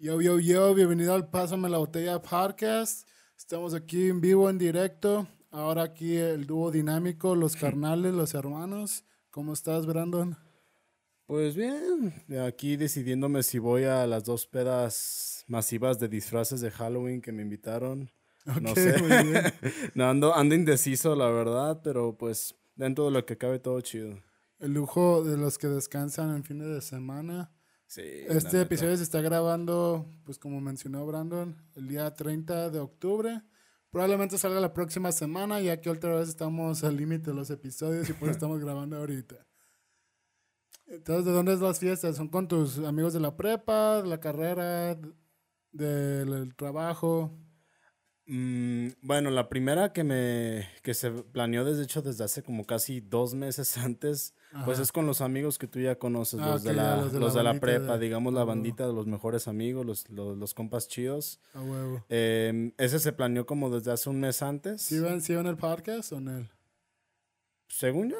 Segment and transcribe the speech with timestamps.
[0.00, 3.08] Yo, yo, yo, bienvenido al Pásame la Botella Podcast.
[3.36, 5.26] Estamos aquí en vivo, en directo.
[5.50, 9.04] Ahora aquí el dúo dinámico, los carnales, los hermanos.
[9.32, 10.36] ¿Cómo estás, Brandon?
[11.26, 12.14] Pues bien,
[12.46, 17.42] aquí decidiéndome si voy a las dos pedas masivas de disfraces de Halloween que me
[17.42, 18.08] invitaron.
[18.62, 18.94] no sé.
[19.96, 24.16] no, ando, ando indeciso, la verdad, pero pues dentro de lo que cabe todo chido.
[24.60, 27.50] El lujo de los que descansan en fines de semana.
[27.88, 33.40] Sí, este episodio se está grabando, pues como mencionó Brandon, el día 30 de octubre.
[33.90, 38.10] Probablemente salga la próxima semana, ya que otra vez estamos al límite de los episodios
[38.10, 39.36] y pues estamos grabando ahorita.
[40.86, 42.16] Entonces, ¿de dónde es las fiestas?
[42.16, 44.98] ¿Son con tus amigos de la prepa, de la carrera,
[45.72, 47.38] del trabajo?
[48.26, 53.00] Mm, bueno, la primera que me que se planeó desde hecho desde hace como casi
[53.00, 54.34] dos meses antes,
[54.64, 57.42] pues es con los amigos que tú ya conoces, ah, los, de la, los de,
[57.42, 61.40] la, prepa, digamos la bandita de los mejores amigos, los, los, compas chidos.
[61.54, 62.04] A huevo.
[62.08, 64.82] Em, ese se planeó como desde hace un mes antes.
[64.82, 66.48] ¿Sí ven, ¿sí el podcast o no?
[67.68, 68.16] Según yo,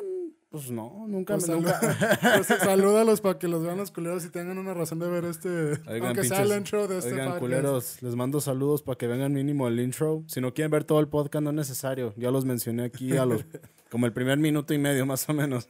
[0.51, 1.81] pues no, nunca pues me nunca.
[2.37, 5.81] pues salúdalos para que los vean los culeros y tengan una razón de ver este.
[5.87, 9.69] aunque sea el intro de este oigan, culeros, les mando saludos para que vengan mínimo
[9.69, 10.25] el intro.
[10.27, 12.13] Si no quieren ver todo el podcast, no es necesario.
[12.17, 13.45] Ya los mencioné aquí a los.
[13.91, 15.67] como el primer minuto y medio, más o menos.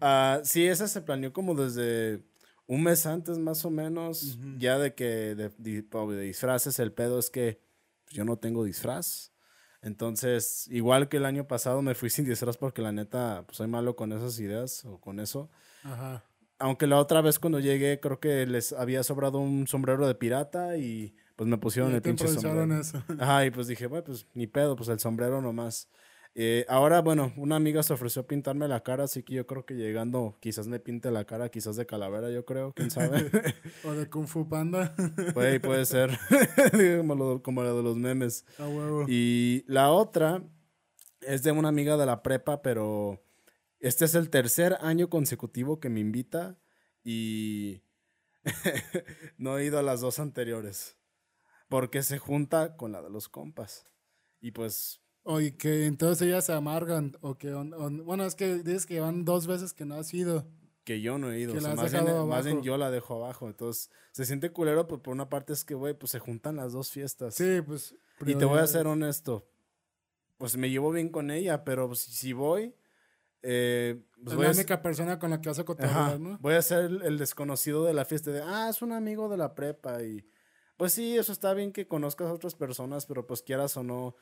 [0.00, 2.22] Uh, sí, esa se planeó como desde
[2.66, 4.38] un mes antes, más o menos.
[4.58, 7.60] Ya de que de, de disfraces, el pedo es que
[8.10, 9.32] yo no tengo disfraz.
[9.80, 13.68] Entonces, igual que el año pasado me fui sin disfraz porque la neta, pues soy
[13.68, 15.50] malo con esas ideas o con eso.
[15.82, 16.24] Ajá.
[16.60, 20.76] Aunque la otra vez cuando llegué creo que les había sobrado un sombrero de pirata
[20.76, 22.80] y pues me pusieron el pinche sombrero.
[22.80, 23.00] Eso.
[23.20, 25.88] Ajá, y pues dije, bueno, pues ni pedo, pues el sombrero nomás.
[26.34, 29.64] Eh, ahora, bueno, una amiga se ofreció a pintarme la cara, así que yo creo
[29.64, 33.30] que llegando quizás me pinte la cara, quizás de calavera, yo creo, quién sabe.
[33.84, 34.94] o de Kung Fu Panda.
[35.34, 36.10] puede, puede ser,
[37.42, 38.44] como, la de los memes.
[39.08, 40.44] Y la otra
[41.22, 43.20] es de una amiga de la prepa, pero
[43.80, 46.58] este es el tercer año consecutivo que me invita
[47.02, 47.82] y
[49.38, 50.96] no he ido a las dos anteriores.
[51.68, 53.86] Porque se junta con la de los compas.
[54.40, 57.14] Y pues o y que entonces ellas se amargan.
[57.20, 60.46] O que, bueno, es que dices que van dos veces que no has ido.
[60.84, 61.54] Que yo no he ido.
[62.26, 63.46] más, bien, yo la dejo abajo.
[63.46, 66.72] Entonces, se siente culero, pero por una parte es que, güey, pues se juntan las
[66.72, 67.34] dos fiestas.
[67.34, 67.94] Sí, pues.
[68.24, 69.46] Y te voy a ser honesto.
[70.38, 72.74] Pues me llevo bien con ella, pero si voy.
[73.42, 76.38] Eh, pues es la única persona con la que vas a ¿no?
[76.38, 79.36] Voy a ser el, el, desconocido de la fiesta de, ah, es un amigo de
[79.36, 80.26] la prepa y
[80.78, 84.16] pues sí, eso está bien que conozcas a otras personas, pero pues quieras o no,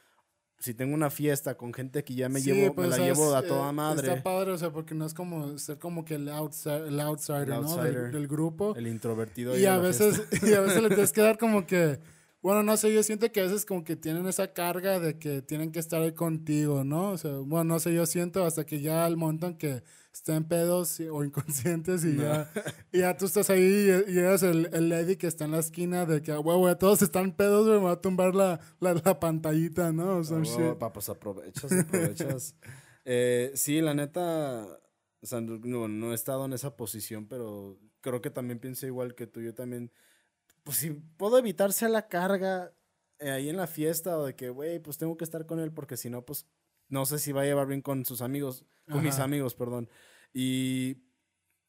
[0.59, 3.43] si tengo una fiesta con gente que ya me llevo, me la pues, llevo a
[3.43, 4.09] toda eh, madre.
[4.09, 7.49] Está padre, o sea, porque no es como ser como que el, outsider, el outsider,
[7.49, 7.77] ¿no?
[7.77, 8.75] Del, grupo.
[8.75, 9.57] El introvertido.
[9.59, 12.01] Y a veces, y a veces le tienes que dar como que,
[12.43, 15.43] bueno, no sé, yo siento que a veces como que tienen esa carga de que
[15.43, 17.11] tienen que estar ahí contigo, ¿no?
[17.11, 19.83] O sea, bueno, no sé, yo siento hasta que ya al momento en que
[20.13, 22.51] estén pedos o inconscientes y, ya,
[22.93, 26.07] y ya tú estás ahí y, eres el, el, lady que está en la esquina
[26.07, 30.19] de que, güey, todos están pedos, me va a tumbar la, la, la pantallita, ¿no?
[30.19, 32.55] O sea, oh, pues aprovechas, aprovechas.
[33.05, 34.67] eh, sí, la neta,
[35.21, 39.15] o sea, no, no he estado en esa posición, pero creo que también pienso igual
[39.15, 39.41] que tú.
[39.41, 39.91] Yo también,
[40.67, 42.75] pues si puedo evitarse la carga
[43.21, 45.73] eh, ahí en la fiesta o de que, güey, pues tengo que estar con él
[45.73, 46.49] porque si no, pues
[46.89, 49.89] no sé si va a llevar bien con sus amigos, con mis amigos, perdón.
[50.35, 51.05] Y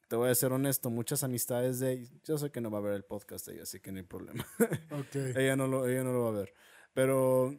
[0.08, 2.94] te voy a ser honesto, muchas amistades de yo sé que no va a ver
[2.94, 4.48] el podcast de ella, así que no hay problema.
[5.36, 6.54] ella, no lo, ella no lo va a ver.
[6.96, 7.56] Pero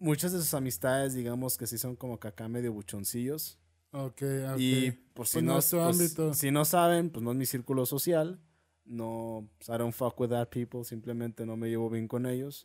[0.00, 3.60] muchas de sus amistades, digamos que sí son como que acá medio buchoncillos.
[3.92, 4.22] Ok,
[4.58, 8.40] Y por si, pues no, pues, si no saben, pues no es mi círculo social.
[8.90, 10.84] No, pues, I don't fuck with that people.
[10.84, 12.64] Simplemente no me llevo bien con ellos.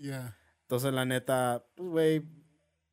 [0.61, 2.25] Entonces, la neta, pues, güey,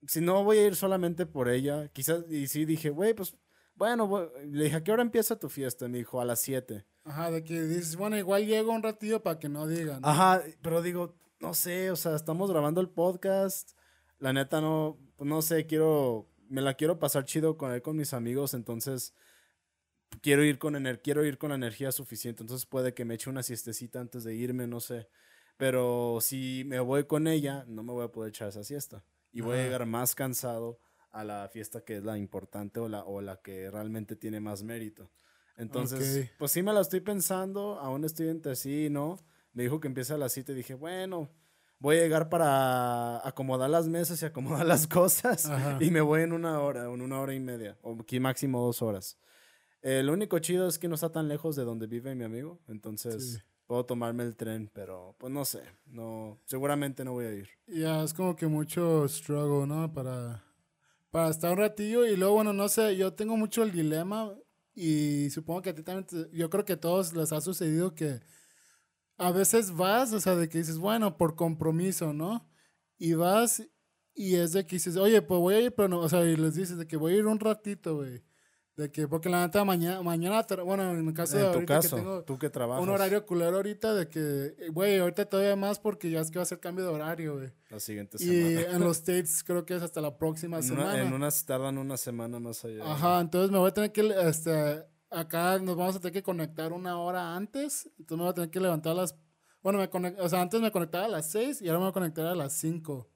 [0.07, 3.35] si no voy a ir solamente por ella, quizás, y sí dije, güey, pues,
[3.75, 5.89] bueno, le dije, ¿a qué hora empieza tu fiesta?
[5.89, 6.85] Me dijo, a las 7.
[7.05, 10.01] Ajá, de que dices, bueno, igual llego un ratillo para que no digan.
[10.05, 13.73] Ajá, pero digo, no sé, o sea, estamos grabando el podcast,
[14.19, 17.97] la neta no, pues, no sé, quiero, me la quiero pasar chido con él, con
[17.97, 19.15] mis amigos, entonces
[20.21, 23.43] quiero ir con quiero ir con la energía suficiente, entonces puede que me eche una
[23.43, 25.09] siestecita antes de irme, no sé.
[25.57, 29.41] Pero si me voy con ella, no me voy a poder echar esa siesta y
[29.41, 30.79] voy a llegar más cansado
[31.11, 34.63] a la fiesta que es la importante o la, o la que realmente tiene más
[34.63, 35.11] mérito.
[35.57, 39.19] Entonces, pues sí me la estoy pensando, aún estoy entre sí y no.
[39.53, 41.31] Me dijo que empieza a las 7 y dije, bueno,
[41.79, 45.51] voy a llegar para acomodar las mesas y acomodar las cosas
[45.81, 48.81] y me voy en una hora, en una hora y media, o aquí máximo dos
[48.81, 49.19] horas.
[49.83, 52.61] El lo único chido es que no está tan lejos de donde vive mi amigo,
[52.69, 57.49] entonces puedo tomarme el tren, pero pues no sé, no, seguramente no voy a ir.
[57.67, 59.93] Ya, es como que mucho struggle, ¿no?
[59.93, 60.45] Para,
[61.11, 64.33] para estar un ratillo y luego, bueno, no sé, yo tengo mucho el dilema
[64.75, 68.21] y supongo que a ti también, yo creo que a todos les ha sucedido que
[69.19, 72.49] a veces vas, o sea, de que dices, bueno, por compromiso, ¿no?
[72.99, 73.63] Y vas
[74.15, 76.37] y es de que dices, oye, pues voy a ir, pero no, o sea, y
[76.37, 78.23] les dices de que voy a ir un ratito, güey.
[78.75, 82.39] De que, porque la neta, mañana, mañana, bueno, en el caso de que tengo tú
[82.39, 82.83] que trabajas.
[82.83, 86.45] un horario culero ahorita, de que, güey, ahorita todavía más porque ya es que va
[86.45, 87.53] a ser cambio de horario, güey.
[87.69, 88.39] La siguiente semana.
[88.39, 91.03] Y en los States creo que es hasta la próxima semana.
[91.03, 92.91] en unas tardan una semana más allá.
[92.91, 96.73] Ajá, entonces me voy a tener que, este, acá nos vamos a tener que conectar
[96.73, 99.15] una hora antes, entonces me voy a tener que levantar a las,
[99.63, 101.91] bueno, me conect, o sea, antes me conectaba a las 6 y ahora me voy
[101.91, 103.12] a conectar a las 5.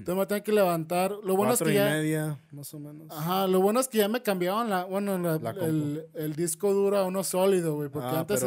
[0.00, 1.12] Entonces me tengo que levantar.
[1.22, 1.90] Lo bueno es que y ya.
[1.90, 3.06] media, más o menos.
[3.10, 7.04] Ajá, lo bueno es que ya me cambiaron la, bueno, el, el, disco duro a
[7.04, 7.90] uno sólido, güey.
[7.90, 8.42] Porque ah, antes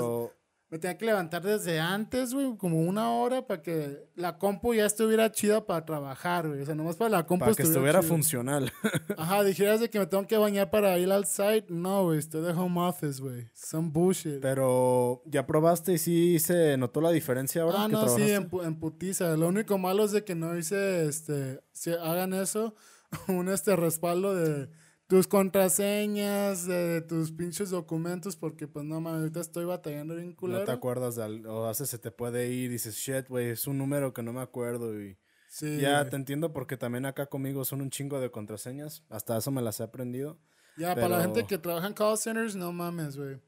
[0.74, 4.88] me tenía que levantar desde antes, güey, como una hora para que la compu ya
[4.88, 6.62] estuviera chida para trabajar, güey.
[6.62, 8.74] O sea, nomás para la compu Para que estuviera funcional.
[9.16, 11.68] Ajá, dijeras de que me tengo que bañar para ir al site.
[11.70, 13.52] No, güey, estoy de home office, güey.
[13.54, 14.40] Some bullshit.
[14.42, 18.80] Pero, ¿ya probaste y sí se notó la diferencia ahora Ah, no, sí, en, en,
[18.80, 19.38] putiza.
[19.38, 22.74] Lo único malo es de que no hice, este, si hagan eso,
[23.28, 24.70] un este respaldo de
[25.08, 30.60] tus contraseñas, de tus pinches documentos, porque pues no mames, ahorita estoy batallando bien culero.
[30.60, 33.68] No te acuerdas de o hace se te puede ir y dices, shit, güey, es
[33.68, 35.18] un número que no me acuerdo y...
[35.50, 35.78] Sí.
[35.80, 39.62] Ya te entiendo porque también acá conmigo son un chingo de contraseñas, hasta eso me
[39.62, 40.40] las he aprendido.
[40.78, 43.40] Ya, para la gente que trabaja en call centers, no mames, güey.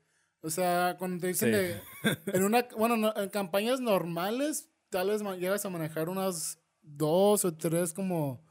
[0.42, 1.82] O sea, cuando te dicen de,
[2.28, 7.94] en una, bueno, en campañas normales, tal vez llegas a manejar unas dos o tres
[7.94, 8.45] como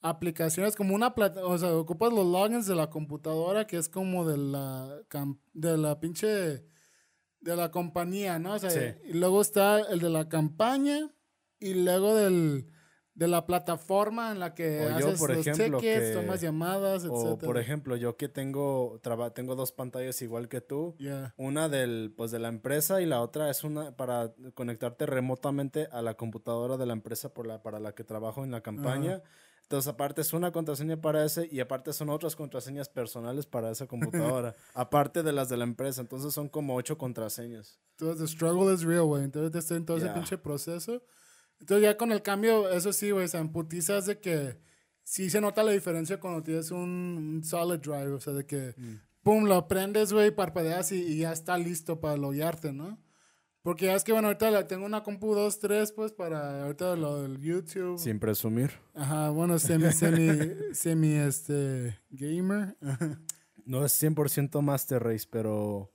[0.00, 4.26] aplicaciones como una plata, o sea, ocupas los logins de la computadora que es como
[4.26, 5.02] de la
[5.52, 6.64] de la pinche
[7.40, 8.54] de la compañía, ¿no?
[8.54, 11.10] O sea, y luego está el de la campaña
[11.58, 12.66] y luego del
[13.14, 17.12] de la plataforma en la que haces los cheques, tomas llamadas, etc.
[17.12, 19.00] O por ejemplo, yo que tengo
[19.34, 20.96] tengo dos pantallas igual que tú,
[21.36, 26.00] una del pues de la empresa y la otra es una para conectarte remotamente a
[26.00, 29.20] la computadora de la empresa por la para la que trabajo en la campaña.
[29.68, 33.86] Entonces, aparte es una contraseña para ese y aparte son otras contraseñas personales para esa
[33.86, 36.00] computadora, aparte de las de la empresa.
[36.00, 37.78] Entonces, son como ocho contraseñas.
[37.90, 39.24] Entonces, the struggle is real, güey.
[39.24, 41.02] Entonces, está en todo ese pinche proceso.
[41.60, 44.58] Entonces, ya con el cambio, eso sí, güey, se emputizas de que
[45.02, 48.94] sí se nota la diferencia cuando tienes un, solid drive, o sea, de que, mm.
[49.22, 52.98] pum, lo prendes, güey, parpadeas y, y, ya está listo para loguearte, ¿no?
[53.68, 57.20] Porque ya es que, bueno, ahorita tengo una compu 2, 3, pues, para ahorita lo
[57.20, 57.98] del YouTube.
[57.98, 58.70] Sin presumir.
[58.94, 62.78] Ajá, bueno, semi, semi, semi, este, gamer.
[63.66, 65.92] no es 100% Master Race, pero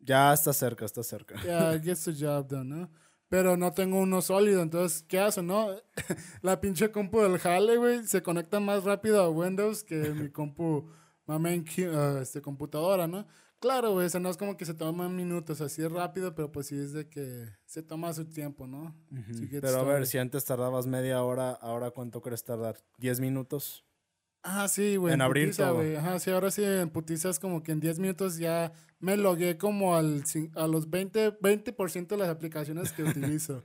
[0.00, 1.36] ya está cerca, está cerca.
[1.36, 2.90] Ya, yeah, gets the job done, ¿no?
[3.30, 5.68] Pero no tengo uno sólido, entonces, ¿qué hace, no?
[6.42, 10.90] La pinche compu del Hale, güey, se conecta más rápido a Windows que mi compu,
[11.26, 13.26] mi main uh, este, computadora, ¿no?
[13.62, 16.66] Claro, güey, eso no es como que se toman minutos, así es rápido, pero pues
[16.66, 18.92] sí es de que se toma su tiempo, ¿no?
[19.60, 22.78] pero a ver, si antes tardabas media hora, ¿ahora cuánto crees tardar?
[22.98, 23.84] ¿10 minutos?
[24.42, 25.14] Ah, sí, güey.
[25.14, 25.80] En, abrir todo.
[25.96, 29.56] Ajá, sí, ahora sí en putiza es como que en 10 minutos ya me logué
[29.56, 30.24] como al,
[30.56, 33.62] a los 20%, 20 de las aplicaciones que utilizo.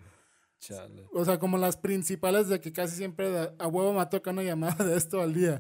[0.60, 1.08] Chale.
[1.12, 4.76] O sea, como las principales de que casi siempre a huevo me toca una llamada
[4.86, 5.60] de esto al día.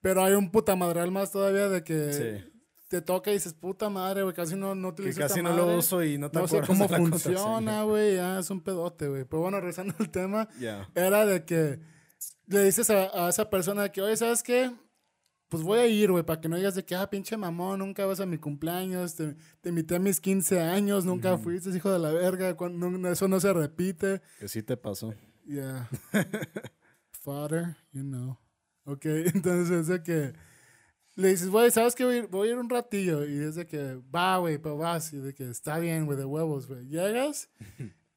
[0.00, 2.53] Pero hay un puta madral más todavía de que sí
[2.94, 6.04] te toca y dices, puta madre, güey, casi no, no utilizo casi no lo uso
[6.04, 9.24] y no te no sé cómo funciona, güey, ya es un pedote, güey.
[9.24, 10.48] Pero bueno, regresando al tema,
[10.94, 11.80] era de que
[12.46, 14.72] le dices a, esa persona que, oye, ¿sabes qué?
[15.48, 18.06] Pues voy a ir, güey, para que no digas de que, ah, pinche mamón, nunca
[18.06, 21.98] vas a mi cumpleaños, te, te invité a mis 15 años, nunca fuiste, hijo de
[21.98, 24.22] la verga, cuando, eso no se repite.
[24.38, 25.12] Que sí te pasó.
[25.46, 25.88] Yeah.
[27.10, 28.38] Father, you know.
[28.84, 30.53] Ok, entonces es de que
[31.16, 32.04] le dices, güey, ¿sabes qué?
[32.04, 33.24] Voy, voy, a ir un ratillo.
[33.24, 35.12] Y es de que, va, güey, pero vas.
[35.12, 36.86] Y de que está bien, güey, de huevos, güey.
[36.86, 37.48] Llegas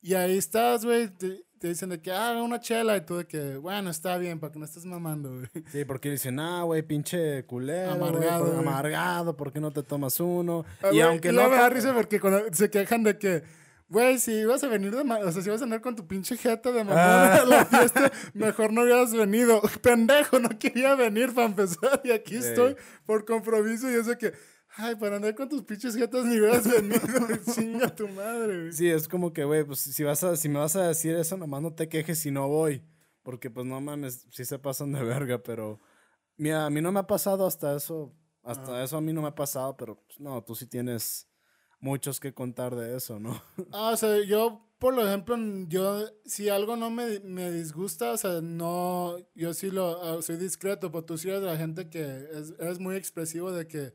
[0.02, 1.10] y ahí estás, güey.
[1.10, 2.98] Te, dicen de que, ah, una chela.
[2.98, 5.48] Y tú de que, bueno, está bien, para que no estés mamando, güey.
[5.72, 7.92] Sí, porque dicen, ah, güey, pinche culero.
[7.92, 8.58] Amargado.
[8.58, 10.66] amargado, ¿por qué no te tomas uno?
[10.82, 11.50] Ah, y aunque no.
[11.50, 13.44] me da risa porque cuando se quejan de que
[13.90, 15.02] Güey, si ibas a venir de...
[15.02, 18.12] O sea, si ibas a venir con tu pinche jeta de mamón a la fiesta,
[18.34, 19.62] mejor no hubieras venido.
[19.82, 22.02] Pendejo, no quería venir para empezar.
[22.04, 22.76] Y aquí estoy
[23.06, 23.90] por compromiso.
[23.90, 24.34] Y sé que...
[24.76, 27.00] Ay, para andar con tus pinches jetas ni hubieras venido.
[27.56, 28.74] Chinga tu madre, güey.
[28.74, 31.38] Sí, es como que, güey, pues si, vas a, si me vas a decir eso,
[31.38, 32.84] nomás no te quejes si no voy.
[33.24, 35.80] Porque, pues, no mames, sí se pasan de verga, pero...
[36.36, 38.14] Mira, a mí no me ha pasado hasta eso.
[38.44, 38.84] Hasta ah.
[38.84, 41.27] eso a mí no me ha pasado, pero pues, no, tú sí tienes
[41.80, 43.42] muchos que contar de eso, ¿no?
[43.72, 48.42] Ah, o sea, yo, por ejemplo, yo, si algo no me, me disgusta, o sea,
[48.42, 52.02] no, yo sí lo, ah, soy discreto, pero tú sí eres de la gente que
[52.02, 53.94] es, eres muy expresivo de que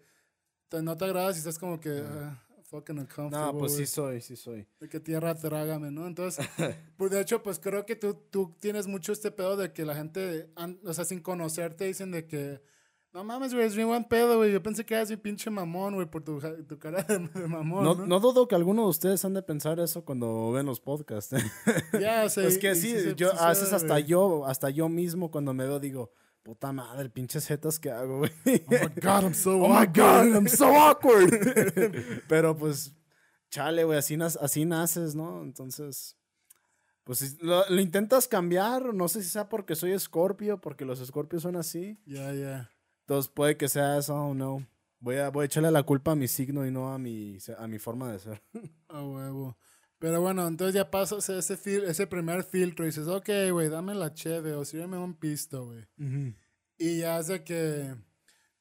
[0.68, 3.52] te, no te agrada si estás como que uh, fucking uncomfortable.
[3.52, 4.66] No, pues sí soy, sí soy.
[4.80, 6.06] De que tierra trágame, ¿no?
[6.06, 6.46] Entonces,
[6.96, 9.94] pues de hecho, pues creo que tú, tú tienes mucho este pedo de que la
[9.94, 10.50] gente,
[10.84, 12.62] o sea, sin conocerte, dicen de que
[13.12, 14.52] no mames, güey, es bien buen pedo, güey.
[14.52, 17.84] Yo pensé que eras un pinche mamón, güey, por tu, tu cara de, mamón.
[17.84, 18.20] No, ¿no?
[18.20, 21.36] dudo que alguno de ustedes han de pensar eso cuando ven los podcasts.
[22.00, 22.40] Ya, sí.
[22.40, 26.10] Es que sí, yo, a veces hasta yo, hasta yo mismo cuando me veo digo,
[26.42, 28.32] puta madre, el pinche zetas que hago, güey.
[28.46, 31.30] Oh my god, I'm so oh my god, I'm so awkward.
[32.28, 32.94] Pero pues,
[33.50, 35.42] chale, güey, así, así naces, ¿no?
[35.42, 36.16] Entonces,
[37.04, 38.94] pues lo, intentas cambiar.
[38.94, 41.98] No sé si sea porque soy escorpio, porque los escorpios son así.
[42.06, 42.71] Ya, ya.
[43.12, 44.66] Entonces puede que sea eso o no.
[44.98, 47.66] Voy a, voy a echarle la culpa a mi signo y no a mi, a
[47.66, 48.42] mi forma de ser.
[48.88, 49.58] A huevo.
[49.98, 54.14] Pero bueno, entonces ya pasas ese, ese primer filtro y dices, ok, güey, dame la
[54.14, 55.86] cheve o sírveme un pisto, güey.
[56.78, 57.94] Y ya hace que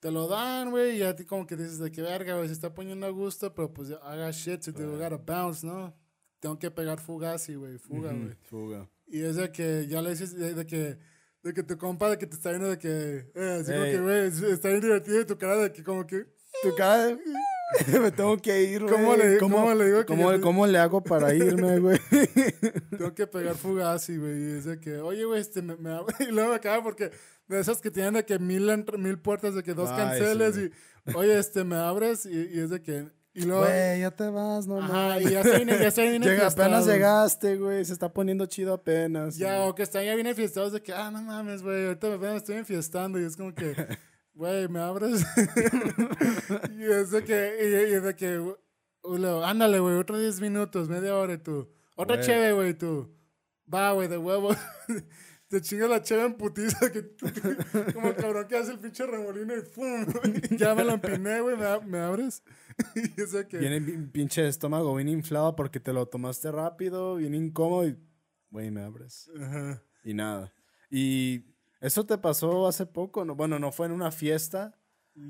[0.02, 2.54] te lo dan, güey, y a ti como que dices de que verga, güey, se
[2.54, 5.96] está poniendo a gusto, pero pues haga shit, si te gotta bounce, ¿no?
[6.42, 8.36] Tengo que pegar fugazi, güey, fuga, güey.
[8.50, 8.90] Fuga.
[9.08, 11.00] Y es de que ya le dices de que
[11.44, 14.00] de que tu compa de que te está viendo de que, eh, así como que,
[14.00, 16.26] güey, está bien divertido y tu cara de que como que...
[16.62, 17.20] Tu cara de...
[18.00, 18.94] me tengo que ir, güey.
[18.94, 22.00] ¿Cómo le, ¿Cómo, le digo ¿cómo, ¿Cómo le hago para irme, güey?
[22.90, 24.44] tengo que pegar fugazi, güey.
[24.44, 26.00] Y es de que, oye, güey, este, me, me...
[26.20, 27.12] Y luego me acaba porque
[27.48, 30.72] de esas que tienen de que mil, mil puertas, de que dos canceles y,
[31.16, 33.64] oye, este, me abres y, y es de que y luego.
[33.64, 36.86] Güey, ya te vas, no Ajá, y ya se viene, ya se viene Llega, Apenas
[36.86, 37.86] llegaste, güey.
[37.86, 39.38] Se está poniendo chido apenas.
[39.38, 41.86] Ya, o que están ya bien enfiestados de que, ah, no mames, güey.
[41.86, 43.20] Ahorita me estoy enfiestando.
[43.20, 43.74] Y es como que,
[44.34, 45.26] güey, me abres.
[46.78, 48.56] y es de que, y, es de que,
[49.46, 51.70] ándale, güey, otros 10 minutos, media hora y tú.
[51.96, 53.16] Otra chévere, güey, tú.
[53.74, 54.50] Va, güey, de huevo
[55.52, 57.14] te chinga la cheva en putiza, que,
[57.94, 60.06] como el cabrón que hace el pinche remolino y ¡pum!
[60.58, 62.42] ya me lo empiné, güey, me, abres.
[62.96, 63.58] y eso que...
[63.58, 67.98] Viene pinche estómago bien inflado porque te lo tomaste rápido, bien incómodo y,
[68.50, 69.30] güey, me abres.
[69.38, 69.84] Ajá.
[70.06, 70.54] Y nada.
[70.90, 71.44] Y
[71.82, 73.36] eso te pasó hace poco, ¿no?
[73.36, 74.80] Bueno, no fue en una fiesta,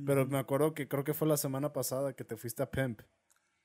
[0.06, 3.02] pero me acuerdo que creo que fue la semana pasada que te fuiste a Pimp.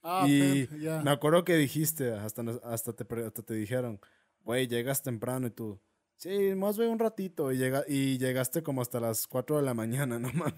[0.02, 1.02] Ah, y Pimp, ya.
[1.02, 4.00] Me acuerdo que dijiste, hasta, hasta, te, hasta te dijeron,
[4.40, 5.78] güey, llegas temprano y tú
[6.18, 9.74] Sí, más ve un ratito y, llega, y llegaste como hasta las 4 de la
[9.74, 10.54] mañana, no mames.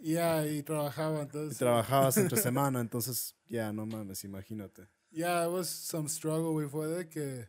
[0.00, 1.56] Ya, y trabajaba entonces.
[1.56, 4.88] Y trabajabas entre semana, entonces ya, no mames, imagínate.
[5.10, 6.68] Ya, yeah, it was some struggle, güey.
[6.68, 7.48] Fue de que.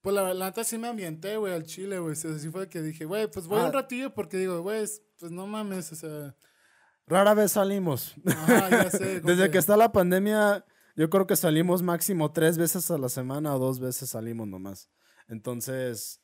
[0.00, 2.12] Pues la verdad sí me ambienté, güey, al chile, güey.
[2.12, 3.72] Así fue que dije, güey, pues voy un ah.
[3.72, 4.86] ratillo porque digo, güey,
[5.18, 6.34] pues no mames, o sea.
[7.06, 8.14] Rara vez salimos.
[8.24, 9.20] Ajá, ya sé.
[9.24, 9.58] Desde que...
[9.58, 10.64] está la pandemia,
[10.96, 14.88] yo creo que salimos máximo tres veces a la semana o dos veces salimos nomás.
[15.28, 16.20] Entonces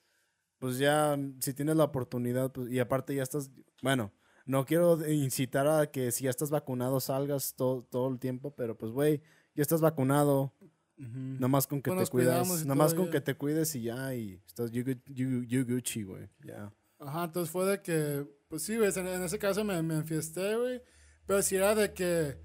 [0.63, 3.51] pues ya, si tienes la oportunidad, pues, y aparte ya estás,
[3.83, 4.13] bueno,
[4.47, 8.79] no quiero incitar a que si ya estás vacunado salgas todo, todo el tiempo, pero
[8.79, 9.21] pues, güey,
[9.57, 10.55] ya estás vacunado.
[10.97, 12.65] Nomás con que te cuidas.
[12.65, 16.29] Nomás con que te cuides y ya, y estás you, you, Gucci, güey.
[16.45, 16.73] Ya.
[17.01, 20.81] Ajá, entonces fue de que, pues sí, güey, en, ese caso me, me enfiesté, güey.
[21.27, 22.39] Pero si era de que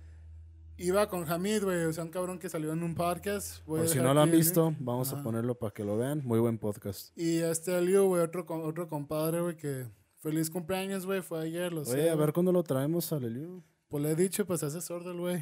[0.79, 3.63] Iba con Hamid, güey, o sea, un cabrón que salió en un podcast.
[3.63, 6.21] Por si no lo han visto, vamos a ponerlo para que lo vean.
[6.23, 7.17] Muy buen podcast.
[7.17, 11.81] Y este Aliu, güey, otro, otro compadre, güey, que feliz cumpleaños, güey, fue ayer, lo
[11.81, 13.63] Oye, a ver cuándo lo traemos al Eliu.
[13.87, 15.41] Pues le he dicho, pues asesor del güey.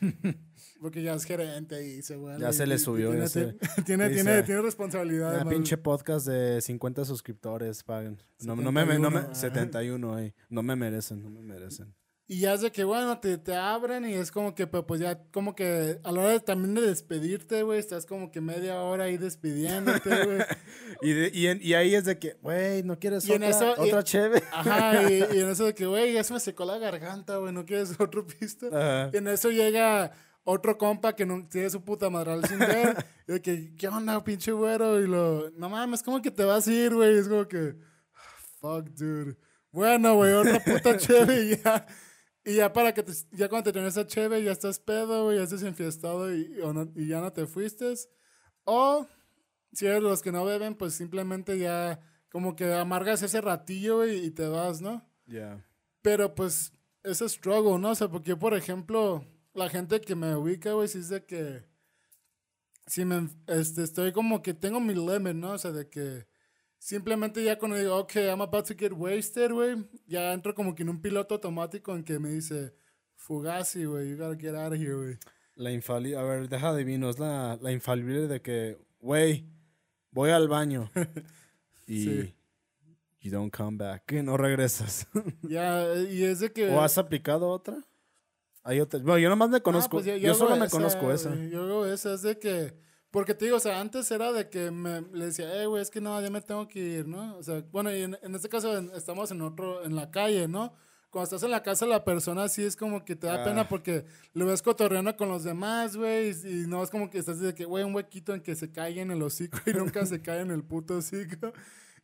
[0.80, 2.40] Porque ya es gerente y se güey.
[2.40, 3.10] Ya se le subió.
[3.10, 3.28] Tiene,
[3.84, 5.42] tiene, tiene, tiene, responsabilidad.
[5.42, 8.16] Un pinche podcast de 50 suscriptores, paguen.
[8.40, 10.32] No, no me, no me, 71, ahí.
[10.48, 11.94] No me merecen, no me merecen.
[12.30, 15.20] Y ya es de que, bueno, te, te abren y es como que, pues ya,
[15.32, 19.06] como que a la hora de, también de despedirte, güey, estás como que media hora
[19.06, 21.32] ahí despidiéndote, güey.
[21.32, 24.46] y, y, ahí es de que, güey, ¿no quieres otra, otra chévere?
[24.52, 27.66] Ajá, y, en eso de que, güey, ya se me secó la garganta, güey, ¿no
[27.66, 28.68] quieres otro pisto?
[29.12, 30.12] Y en eso llega
[30.44, 33.06] otro compa que no tiene su puta madral sin ver.
[33.26, 35.00] y de que, ¿qué onda, pinche güero?
[35.00, 37.18] Y lo, no mames, ¿cómo que te vas a ir, güey?
[37.18, 37.74] Es como que,
[38.60, 39.36] fuck, dude.
[39.72, 41.84] Bueno, güey, otra puta chévere y ya.
[42.44, 45.36] Y ya para que te, ya cuando te tienes esa cheve, ya estás pedo, güey,
[45.36, 46.56] ya estás enfiestado y,
[46.96, 47.92] y ya no te fuiste.
[48.64, 49.06] O
[49.72, 54.24] si eres los que no beben, pues simplemente ya como que amargas ese ratillo, güey,
[54.24, 55.06] y te vas, ¿no?
[55.26, 55.66] Ya.
[56.02, 57.90] Pero pues ese struggle, ¿no?
[57.90, 61.64] O sea, porque por ejemplo, la gente que me ubica, güey, sí dice que
[62.86, 65.52] si me este, estoy como que tengo mi limit, ¿no?
[65.52, 66.26] O sea, de que
[66.80, 70.82] Simplemente ya cuando digo, ok, I'm about to get wasted, güey, ya entro como que
[70.82, 72.74] en un piloto automático en que me dice,
[73.16, 75.18] Fugazi, güey, you gotta get out of here, güey.
[75.56, 79.44] La infalible, a ver, deja de vino, es la, la infalible de que, güey,
[80.10, 80.90] voy al baño.
[81.86, 82.34] y sí.
[83.20, 85.06] you don't come back, que no regresas.
[85.42, 86.70] Ya, y es de que...
[86.70, 87.84] ¿O has aplicado otra?
[88.62, 89.00] Hay otra.
[89.00, 90.00] Bueno, yo nomás me ah, conozco.
[90.00, 91.34] Pues yo, solo me conozco esa.
[91.34, 92.74] Yo hago esa, es de que.
[93.10, 95.90] Porque te digo, o sea, antes era de que me, le decía, eh, güey, es
[95.90, 97.36] que no, ya me tengo que ir, ¿no?
[97.36, 100.74] O sea, bueno, y en, en este caso estamos en otro, en la calle, ¿no?
[101.10, 103.68] Cuando estás en la casa, la persona sí es como que te da pena ah.
[103.68, 107.52] porque lo ves cotorreando con los demás, güey, y, no es como que estás de
[107.52, 110.40] que, güey, un huequito en que se caiga en el hocico y nunca se cae
[110.42, 111.52] en el puto hocico.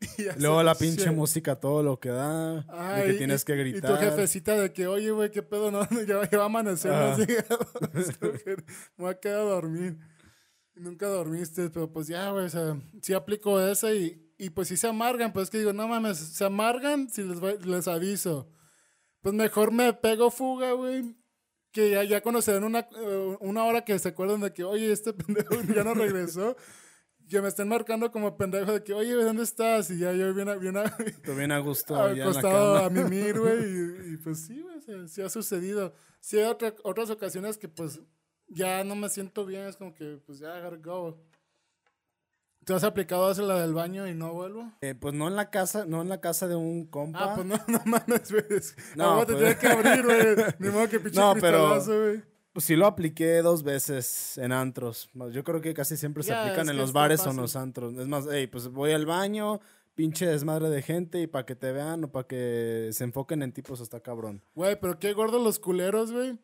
[0.39, 2.63] Luego la pinche música, todo lo que da,
[2.97, 3.93] de que tienes que gritar.
[3.93, 7.17] Y tu jefecita de que, oye, güey, qué pedo, no, ya, va a amanecer, ah.
[7.17, 8.57] me
[8.97, 9.99] voy a quedar a dormir.
[10.76, 14.76] Nunca dormiste, pero pues ya, güey, o sea, sí aplico esa y, y pues sí
[14.76, 18.50] se amargan, pues es que digo, no mames, se amargan si les, les aviso.
[19.23, 21.16] Pues mejor me pego fuga, güey,
[21.73, 24.64] que ya, ya cuando se den una, eh, una hora que se acuerdan de que,
[24.64, 26.56] oye, este pendejo ya no regresó
[27.28, 29.90] que me estén marcando como pendejo de que, oye, ¿dónde estás?
[29.90, 30.75] Y ya yo bien, bien,
[31.37, 31.97] bien a gusto.
[31.97, 34.12] Acostado a mimir, güey.
[34.12, 35.95] Y, pues sí, güey, sí ha sucedido.
[36.21, 36.45] Sí hay
[36.83, 38.00] otras ocasiones que pues
[38.49, 41.19] ya no me siento bien, es como que pues ya, gotta go.
[42.67, 44.73] ¿Te has aplicado hacer la del baño y no vuelvo?
[44.81, 47.33] Eh, pues no en la casa, no en la casa de un compa.
[47.33, 48.45] Ah, pues no, no mames, güey.
[48.97, 49.57] No, te pues...
[49.57, 50.37] que abrir, güey.
[50.59, 52.23] Ni modo que pinche no, pero, güey.
[52.53, 55.11] Pues sí lo apliqué dos veces en antros.
[55.31, 57.95] Yo creo que casi siempre se aplican en los bares o en los antros.
[57.95, 59.61] Es más, hey, pues voy al baño,
[59.95, 63.53] pinche desmadre de gente y para que te vean o para que se enfoquen en
[63.53, 64.43] tipos está cabrón.
[64.55, 66.38] Güey, pero qué gordos los culeros, güey,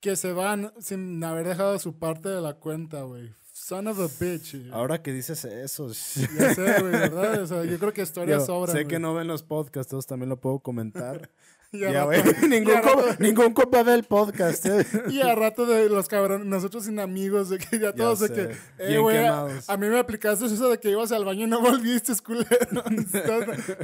[0.00, 3.34] que se van sin haber dejado su parte de la cuenta, güey.
[3.52, 4.70] Son of a bitch.
[4.70, 5.88] Ahora que dices eso.
[6.38, 7.42] Ya sé, güey, ¿verdad?
[7.42, 8.76] O sea, yo creo que historias sobran.
[8.76, 11.30] Sé que no ven los podcasts, todos también lo puedo comentar.
[11.72, 12.22] Ya, güey.
[12.48, 12.74] ningún,
[13.18, 14.64] ningún compa ve el podcast.
[14.64, 14.86] Eh.
[15.10, 18.56] Y a rato de los cabrones, nosotros sin amigos, de que ya todos de que,
[18.78, 22.14] eh, güey, a, mí me aplicaste eso de que ibas al baño y no volviste,
[22.24, 22.84] culero.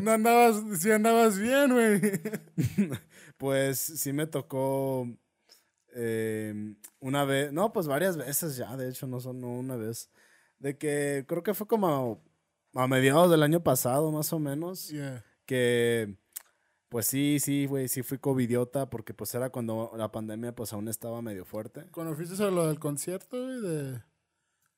[0.00, 3.00] no andabas, si andabas bien, güey.
[3.36, 5.08] pues sí me tocó
[5.92, 10.10] em, una vez, no, pues varias veces ya, de hecho, no son una vez.
[10.58, 12.22] De que creo que fue como
[12.74, 14.92] a, mediados del año pasado, más o menos.
[15.46, 16.16] Que
[16.92, 20.88] pues sí, sí, güey, sí fui covidiota porque pues era cuando la pandemia pues aún
[20.88, 21.86] estaba medio fuerte.
[21.90, 23.62] ¿Cuando fuiste a lo del concierto, güey?
[23.62, 24.02] De...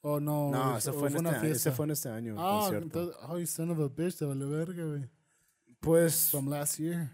[0.01, 0.49] ¿O no?
[0.51, 2.37] No, ese fue, en este, ese fue en este año.
[2.39, 5.11] Ah, entonces, oh, son of a bitch, te vale verga, güey.
[5.81, 6.31] Pues...
[6.31, 7.11] From last year.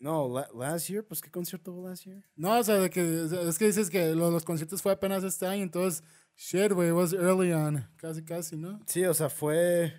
[0.00, 2.24] No, last year, pues ¿qué concierto fue last year?
[2.34, 5.62] No, o sea, de que, es que dices que los conciertos fue apenas este año,
[5.62, 6.02] entonces,
[6.36, 8.80] shit, güey, was early on, casi, casi, ¿no?
[8.86, 9.92] Sí, o sea, fue,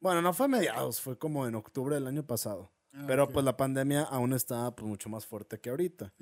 [0.00, 2.72] bueno, no fue a mediados, fue como en octubre del año pasado.
[2.92, 6.12] Ah, pero pues la pandemia aún está pues, mucho más fuerte que ahorita.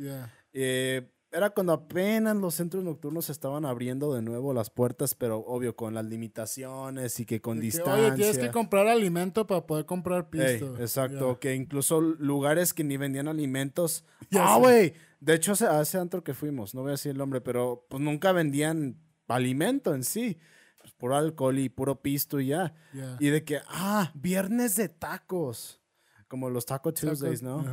[0.52, 5.76] Eh, era cuando apenas los centros nocturnos estaban abriendo de nuevo las puertas, pero obvio
[5.76, 8.06] con las limitaciones y que con distancia.
[8.06, 10.76] oye, tienes que comprar alimento para poder comprar pisto.
[10.78, 14.04] exacto, que incluso lugares que ni vendían alimentos.
[14.32, 14.94] ah, güey.
[15.20, 18.02] De hecho, hace, hace antro que fuimos, no voy a decir el nombre, pero pues
[18.02, 18.96] nunca vendían
[19.28, 20.38] alimento en sí.
[20.86, 22.72] Pues, puro alcohol y puro pisto y ya.
[23.18, 25.80] Y de que, ah, viernes de tacos.
[26.28, 27.64] Como los Taco Tuesdays, ¿no?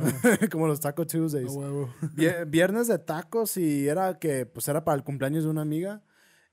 [0.50, 1.50] como los Taco Tuesdays.
[2.46, 6.02] Viernes de tacos y era que, pues era para el cumpleaños de una amiga.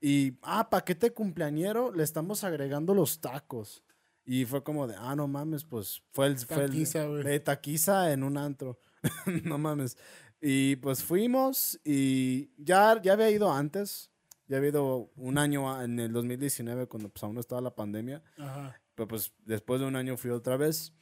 [0.00, 3.84] Y, ah, paquete cumpleañero, le estamos agregando los tacos.
[4.24, 6.44] Y fue como de, ah, no mames, pues fue el...
[6.44, 8.80] Taquiza, fue el, taquiza en un antro.
[9.44, 9.96] no mames.
[10.40, 14.10] Y pues fuimos y ya, ya había ido antes.
[14.48, 18.22] Ya había ido un año en el 2019 cuando pues aún no estaba la pandemia.
[18.36, 18.76] Ajá.
[18.94, 20.92] Pero pues después de un año fui otra vez.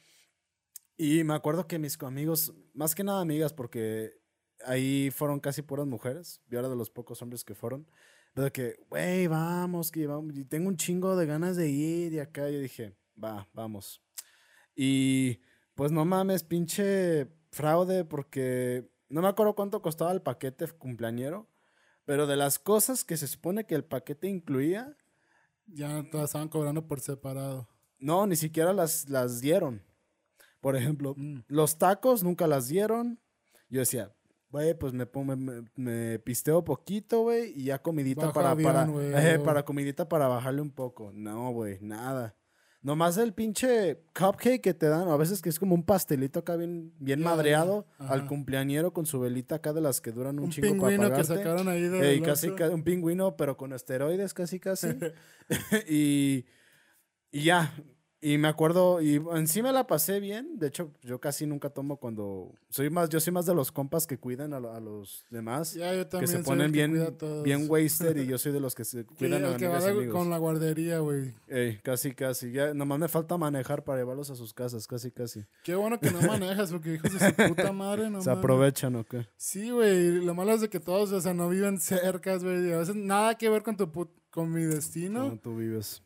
[0.97, 4.21] Y me acuerdo que mis amigos, más que nada amigas, porque
[4.65, 6.41] ahí fueron casi puras mujeres.
[6.47, 7.87] Yo era de los pocos hombres que fueron.
[8.35, 10.37] De que, güey, vamos, que vamos.
[10.37, 12.13] Y tengo un chingo de ganas de ir.
[12.13, 14.01] Y acá yo dije, va, vamos.
[14.75, 15.41] Y
[15.75, 21.47] pues no mames, pinche fraude, porque no me acuerdo cuánto costaba el paquete cumpleañero.
[22.05, 24.97] Pero de las cosas que se supone que el paquete incluía.
[25.67, 27.69] Ya todas estaban cobrando por separado.
[27.99, 29.83] No, ni siquiera las, las dieron.
[30.61, 31.41] Por ejemplo, mm.
[31.47, 33.19] los tacos nunca las dieron.
[33.69, 34.13] Yo decía,
[34.51, 38.87] güey, pues me, me, me, pisteo poquito, güey, y ya comidita para, para,
[39.43, 41.11] para comidita para bajarle un poco.
[41.13, 42.35] No, güey, nada.
[42.83, 46.55] Nomás el pinche cupcake que te dan, a veces que es como un pastelito acá
[46.55, 50.49] bien, bien madreado al cumpleañero con su velita acá de las que duran un, un
[50.49, 54.87] chingo para pingüino que sacaron ahí de casi, Un pingüino, pero con esteroides casi, casi.
[55.87, 56.45] y,
[57.31, 57.71] y ya,
[58.23, 60.59] Y me acuerdo, y en sí me la pasé bien.
[60.59, 62.53] De hecho, yo casi nunca tomo cuando.
[62.69, 65.73] Soy más, yo soy más de los compas que cuidan a, los demás.
[65.73, 66.31] Ya, yo también.
[66.31, 66.93] Que se ponen bien,
[67.43, 69.79] bien wasted y yo soy de los que se cuidan a que va
[70.11, 71.33] con la guardería, güey.
[71.81, 72.51] casi, casi.
[72.51, 75.43] Ya, nomás me falta manejar para llevarlos a sus casas, casi, casi.
[75.63, 79.03] Qué bueno que no manejas, porque hijos de su puta madre, no Se aprovechan, ¿o
[79.03, 79.27] qué?
[79.35, 80.23] Sí, güey.
[80.23, 82.71] Lo malo es de que todos, o sea, no viven cerca, güey.
[82.71, 83.91] A veces nada que ver con tu
[84.29, 85.27] con mi destino.
[85.27, 86.03] No, tú vives.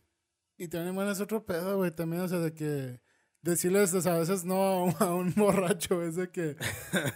[0.58, 3.02] Y también, bueno, es otro pedo, güey, también, o sea, de que
[3.46, 6.56] decirles, o sea, a veces no a un, borracho, es de que,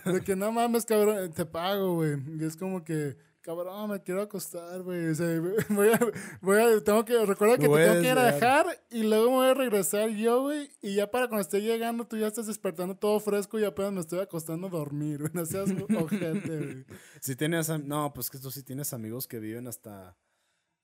[0.05, 2.17] de que no mames, cabrón, te pago, güey.
[2.39, 5.07] Y es como que, cabrón, me quiero acostar, güey.
[5.07, 5.27] O sea,
[5.69, 5.99] voy a,
[6.39, 9.37] voy a, tengo que, recuerda que te tengo que ir a dejar y luego me
[9.37, 10.69] voy a regresar yo, güey.
[10.81, 14.01] Y ya para cuando esté llegando, tú ya estás despertando todo fresco y apenas me
[14.01, 15.31] estoy acostando a dormir, güey.
[15.33, 16.85] No seas ojete, güey.
[17.21, 20.15] Si tienes, no, pues que tú sí tienes amigos que viven hasta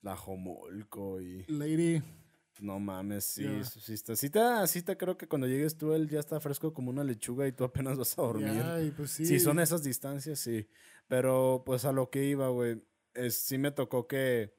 [0.02, 1.46] la Jomolco y...
[1.48, 2.02] Lady.
[2.60, 4.30] No mames, sí, sí, está, sí,
[4.68, 7.52] sí te creo que cuando llegues tú él ya está fresco como una lechuga y
[7.52, 8.94] tú apenas vas a dormir.
[8.96, 9.26] pues sí.
[9.26, 10.68] Si son esas distancias, sí.
[11.08, 12.82] Pero pues a lo que iba, güey,
[13.30, 14.54] sí me tocó que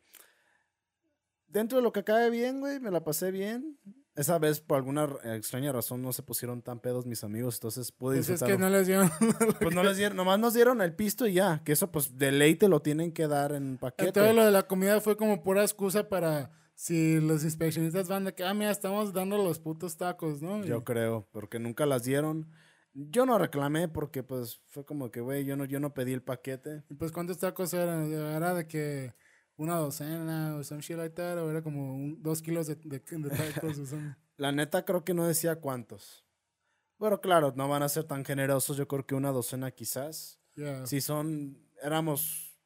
[1.48, 3.78] dentro de lo que cae bien, güey, me la pasé bien.
[4.14, 8.16] Esa vez, por alguna extraña razón, no se pusieron tan pedos mis amigos, entonces pude
[8.16, 9.10] pues es que no les dieron.
[9.60, 12.32] pues no les dieron, nomás nos dieron el pisto y ya, que eso pues de
[12.32, 14.12] ley te lo tienen que dar en paquete.
[14.12, 18.34] Todo lo de la comida fue como pura excusa para si los inspeccionistas van de
[18.34, 20.62] que, ah, mira, estamos dando los putos tacos, ¿no?
[20.62, 22.52] Yo creo, porque nunca las dieron.
[22.92, 26.22] Yo no reclamé porque, pues, fue como que, güey, yo no, yo no pedí el
[26.22, 26.84] paquete.
[26.90, 28.12] ¿Y pues cuántos tacos eran?
[28.12, 29.14] ¿Era de que
[29.56, 31.38] una docena o some shit like that?
[31.38, 33.80] ¿O era como dos kilos de, tacos?
[34.36, 36.26] La neta creo que no decía cuántos.
[36.98, 38.76] Pero claro, no van a ser tan generosos.
[38.76, 40.38] Yo creo que una docena quizás.
[40.84, 42.60] Si son, éramos,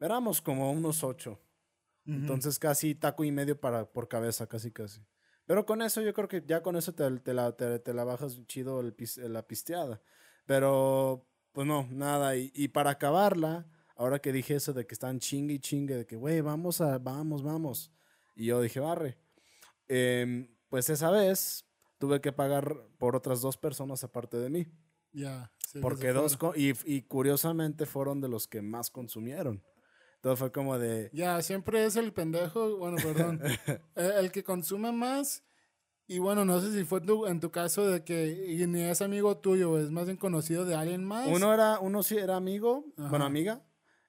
[0.00, 1.40] éramos como unos ocho.
[2.04, 5.00] Entonces casi taco y medio para, por cabeza, casi casi.
[5.46, 8.44] Pero con eso yo creo que ya con eso te, te, la, te, la, bajas
[8.46, 8.94] chido el,
[9.32, 10.00] la pisteada.
[10.46, 12.36] Pero pues no, nada.
[12.36, 16.06] Y, y, para acabarla, ahora que dije eso de que están chingue y chingue, de
[16.06, 17.92] que, güey, vamos a, vamos, vamos.
[18.34, 19.18] Y yo dije, barre.
[19.88, 21.66] Em, pues esa vez
[21.98, 24.66] tuve que pagar por otras dos personas aparte de mí.
[25.12, 25.52] Ya.
[25.82, 29.62] porque dos, y, y curiosamente fueron de los que más consumieron.
[30.22, 31.10] Todo fue como de...
[31.12, 33.40] Ya, siempre es el pendejo, bueno, perdón,
[33.96, 35.42] eh, el, que consume más.
[36.06, 39.36] Y bueno, no sé si fue tu, en tu caso de que ni es amigo
[39.38, 41.26] tuyo, es más bien conocido de alguien más.
[41.26, 43.62] Uno era, uno sí era amigo, bueno, amiga,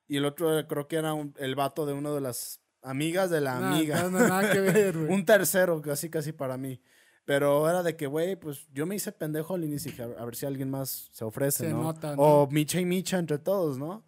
[0.08, 3.58] y el otro creo que era el vato de una de las amigas de la
[3.58, 4.04] amiga.
[4.04, 5.12] No, nada que ver, güey.
[5.14, 6.80] Un tercero, casi, casi para mí.
[7.26, 10.46] Pero era de que, güey, pues yo me hice pendejo al inicio a ver si
[10.46, 12.22] alguien más se ofrece, se Nota, ¿no?
[12.22, 14.04] O Micha y Micha entre todos, ¿no?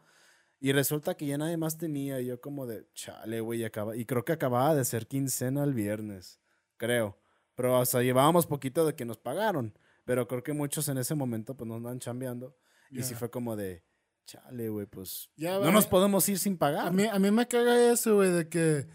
[0.60, 2.22] Y resulta que ya nadie más tenía.
[2.22, 3.96] Y yo como de, chale, güey, acaba.
[3.96, 6.40] Y creo que acababa de ser quincena el viernes.
[6.78, 7.18] Creo.
[7.56, 9.78] Pero hasta llevábamos poquito de que nos pagaron.
[10.04, 12.56] Pero creo que muchos en ese momento pues nos van chambeando.
[12.92, 13.84] Y sí fue como de,
[14.26, 16.88] chale, güey, pues no nos podemos ir sin pagar.
[16.88, 18.88] A mí, a mí me caga eso, güey, de que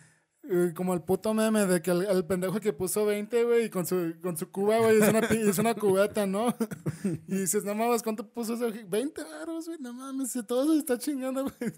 [0.74, 4.14] como el puto meme de que el, pendejo que puso 20, güey, y con su,
[4.22, 6.54] con su cuba, güey, es una, es una cubeta, ¿no?
[7.28, 8.84] y dices, no mames, ¿cuánto puso ese?
[8.84, 11.72] 20 baros, güey, no mames, todo se está chingando, güey.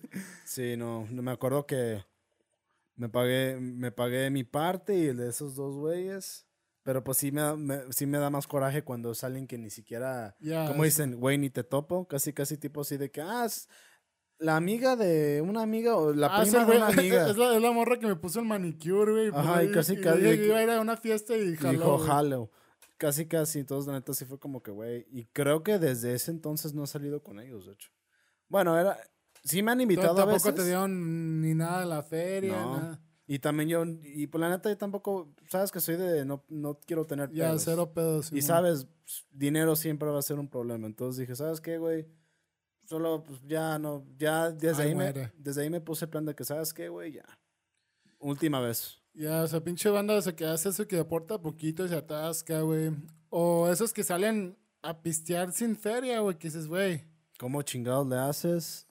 [0.44, 2.04] Sí, no, no me acuerdo que
[2.96, 6.46] me pagué, me pagué mi parte y el de esos dos güeyes.
[6.84, 7.56] Pero pues sí me, da,
[7.90, 11.62] sí me da más coraje cuando salen que ni siquiera, como dicen, güey, ni te
[11.62, 13.46] topo, casi casi tipo así de que, ah,
[14.42, 17.30] la amiga de una amiga o la ah, prima de una amiga.
[17.30, 19.28] Es la, es la, morra que me puso el manicure, güey.
[19.28, 20.20] Ajá, pues, y casi casi.
[20.20, 21.72] iba a ir a una fiesta y jaló.
[21.72, 22.50] Dijo, jalo.
[22.98, 23.60] Casi casi.
[23.60, 25.06] Entonces, la neta sí fue como que, güey.
[25.10, 27.90] Y creo que desde ese entonces no he salido con ellos, de hecho.
[28.48, 28.98] Bueno, era.
[29.44, 30.42] Sí me han invitado a veces.
[30.42, 33.00] Tampoco te dieron ni nada de la feria, nada.
[33.26, 36.44] Y también yo, y por pues, la neta yo tampoco, sabes que soy de, no,
[36.48, 38.32] no quiero tener Ya, cero pedos.
[38.32, 38.86] Y sabes,
[39.30, 40.86] dinero siempre va a ser un problema.
[40.86, 42.06] Entonces dije, ¿sabes qué, güey?
[42.92, 46.34] Solo, pues ya no, ya desde, ahí, me, desde ahí me puse el plan de
[46.34, 47.12] que, ¿sabes qué, güey?
[47.12, 47.24] Ya.
[48.18, 48.98] Última vez.
[49.14, 51.96] Ya, o sea, pinche banda, o sea, que hace eso que aporta poquito y se
[51.96, 52.90] atasca, güey.
[53.30, 57.02] O esos que salen a pistear sin feria, güey, que dices, güey.
[57.38, 58.86] ¿Cómo chingados le haces?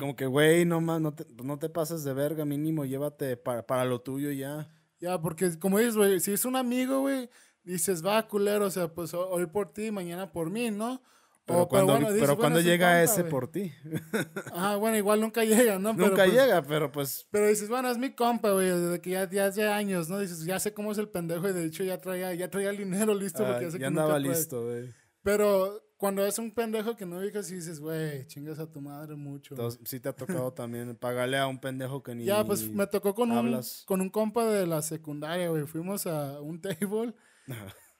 [0.00, 3.84] Como que, güey, no, no, te, no te pases de verga, mínimo, llévate para, para
[3.84, 4.68] lo tuyo ya.
[4.98, 7.30] Ya, porque como dices, güey, si es un amigo, güey,
[7.62, 11.00] dices, va, culero, o sea, pues hoy por ti, mañana por mí, ¿no?
[11.46, 13.72] Pero cuando, cuando llega ese por ti.
[14.52, 15.92] Ah, bueno, igual nunca llega, ¿no?
[15.92, 17.26] nunca pues llega, pero pues.
[17.30, 20.18] Pero dices, bueno, es mi compa, güey, desde que ya, ya, hace años, ¿no?
[20.18, 22.78] Dices, ya sé cómo es el pendejo y de hecho ya traía, ya traía el
[22.78, 23.44] dinero listo.
[23.46, 24.92] porque ya andaba listo, güey.
[25.22, 29.14] Pero cuando es un pendejo que no ubicas y dices, güey, chingas a tu madre
[29.14, 29.54] mucho.
[29.54, 32.86] Entonces, sí te ha tocado también pagarle a un pendejo que ni Ya, pues me
[32.86, 35.64] tocó con un, con un compa de la secundaria, güey.
[35.66, 37.14] Fuimos a un table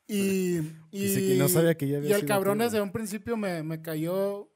[0.07, 0.59] y...
[0.91, 4.51] y, no sabía que ya había Y el cabrón desde un principio me, me cayó,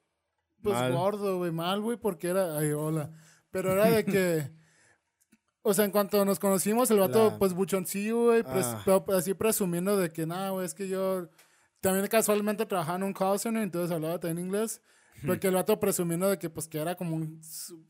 [0.62, 2.58] pues, gordo, güey, mal, güey, porque era...
[2.58, 3.10] Ay, hola.
[3.50, 4.50] Pero era de que...
[5.62, 9.04] O sea, en cuanto nos conocimos, el vato, pues, buchoncillo, güey, ah.
[9.14, 11.28] así presumiendo de que, nada, güey, es que yo
[11.82, 14.80] también casualmente trabajaba en un call center, entonces hablaba también inglés.
[15.26, 17.40] Porque el vato presumiendo de que, pues, que era como un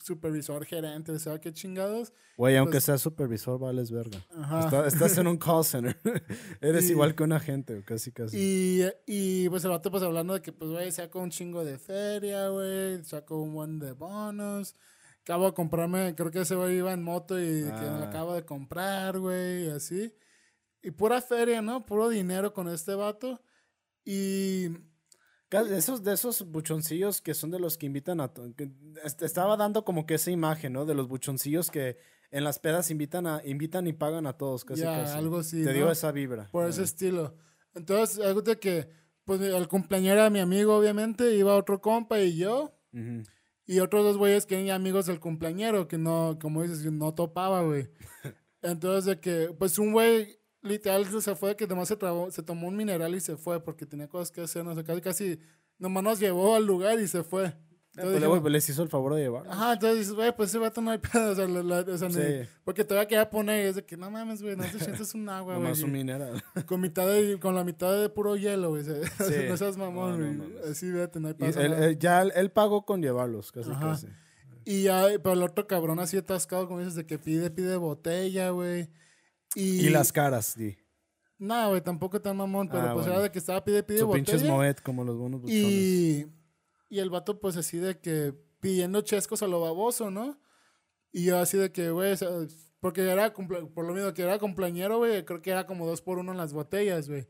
[0.02, 2.12] supervisor, gerente, ¿sabes qué chingados?
[2.36, 4.18] Güey, aunque pues sea supervisor, vales verga.
[4.36, 4.86] Ajá.
[4.86, 5.96] estás en un call center.
[6.60, 8.36] Eres igual que un agente, casi, casi.
[8.36, 11.78] Y, y, pues, el vato, pues, hablando de que, pues, güey, sacó un chingo de
[11.78, 14.74] feria, güey, sacó un buen de bonos
[15.22, 18.08] acabo de comprarme, creo que ese güey iba en moto y que me lo ah.
[18.08, 20.12] acabo de comprar, güey, y así.
[20.82, 21.84] Y pura feria, ¿no?
[21.86, 23.40] Puro dinero con este vato.
[24.04, 24.68] Y...
[25.50, 28.32] De esos, de esos buchoncillos que son de los que invitan a...
[28.56, 28.70] Que
[29.20, 30.86] estaba dando como que esa imagen, ¿no?
[30.86, 31.96] De los buchoncillos que
[32.30, 35.64] en las pedas invitan a invitan y pagan a todos, casi, ya, algo así.
[35.64, 36.48] Te dio esa vibra.
[36.52, 37.34] Por ese estilo.
[37.74, 38.88] Entonces, algo de que,
[39.24, 42.76] pues, el cumpleaños era mi amigo, obviamente, iba otro compa y yo.
[43.66, 47.62] Y otros dos güeyes que eran amigos del cumpleañero, que no, como dices, no topaba,
[47.62, 47.88] güey.
[48.62, 51.96] Entonces, de que, pues un güey literal se fue, que nomás se,
[52.30, 55.00] se tomó un mineral y se fue porque tenía cosas que hacer, no sé, casi,
[55.00, 55.40] casi,
[55.78, 57.54] nomás nos llevó al lugar y se fue.
[57.96, 59.48] Ah, entonces, pues, les hizo el favor de llevar.
[59.48, 61.32] Ajá, entonces dices, güey, pues ese vato no hay pedo.
[61.32, 62.48] O sea, la, o sea sí.
[62.62, 65.54] porque todavía quería poner, es de que no mames, güey, no te sientes un agua,
[65.54, 65.64] güey.
[65.64, 66.42] Nomás un mineral.
[66.66, 68.84] Con, mitad de, con la mitad de puro hielo, güey.
[68.84, 69.34] Sí.
[69.48, 70.70] no seas mamón, güey.
[70.70, 71.60] Así, vete, no hay pedo.
[71.60, 73.90] Él, ya él, pagó con llevarlos, casi, Ajá.
[73.90, 74.06] casi.
[74.64, 78.50] Y ya, pero el otro cabrón así atascado, como dices, de que pide, pide botella,
[78.50, 78.88] güey.
[79.54, 80.76] Y, y las caras, di.
[81.38, 84.06] No, güey, tampoco tan mamón, pero ah, pues era de que estaba pide, pide Su
[84.06, 84.24] botella.
[84.24, 85.62] pinches moet, como los buenos buchones.
[85.62, 86.26] Y,
[86.90, 90.38] y el vato, pues así de que pidiendo chescos a lo baboso, ¿no?
[91.12, 92.14] Y yo así de que, güey,
[92.78, 96.18] porque era, por lo mismo que era cumpleañero, güey, creo que era como dos por
[96.18, 97.26] uno en las botellas, güey.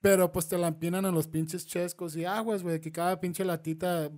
[0.00, 3.44] Pero pues te la empinan en los pinches chescos y aguas, güey, que cada pinche
[3.44, 4.10] latita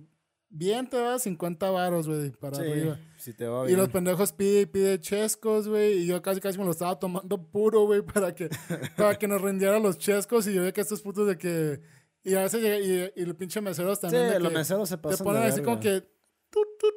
[0.53, 2.99] bien te va 50 varos, güey, para arriba.
[3.17, 3.73] Si te va bien.
[3.73, 6.97] Y los pendejos pide y pide chescos, güey, y yo casi casi me lo estaba
[6.99, 8.49] tomando puro, güey, para que,
[8.97, 11.81] para que nos rindiera los chescos y yo veía que estos putos de que...
[12.23, 14.31] Y a veces, y, y, los pinches meseros también.
[14.31, 16.07] Sí, los meseros se pasan Te ponen así como que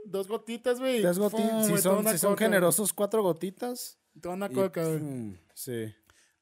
[0.05, 1.03] dos gotitas, güey.
[1.03, 1.67] Dos gotitas.
[1.67, 3.99] Si, son, si son generosos, cuatro gotitas.
[4.21, 5.37] Toda una coca, güey.
[5.53, 5.93] Sí.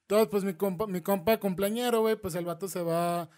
[0.02, 3.30] Entonces, pues mi compa, mi compa cumpleañero, güey, pues el vato se va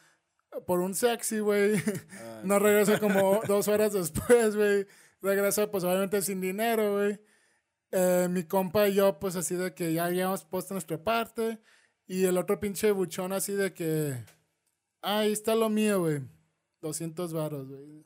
[0.65, 1.77] por un sexy, güey.
[2.21, 2.41] Ah.
[2.45, 4.87] no regresa como dos horas después, güey.
[5.21, 7.21] Regresa, pues obviamente sin dinero, güey.
[7.93, 11.61] Eh, mi compa y yo, pues así de que ya habíamos puesto nuestra parte.
[12.07, 14.17] Y el otro pinche buchón así de que...
[15.03, 16.23] Ah, ahí está lo mío, güey.
[16.81, 18.05] 200 varos, güey.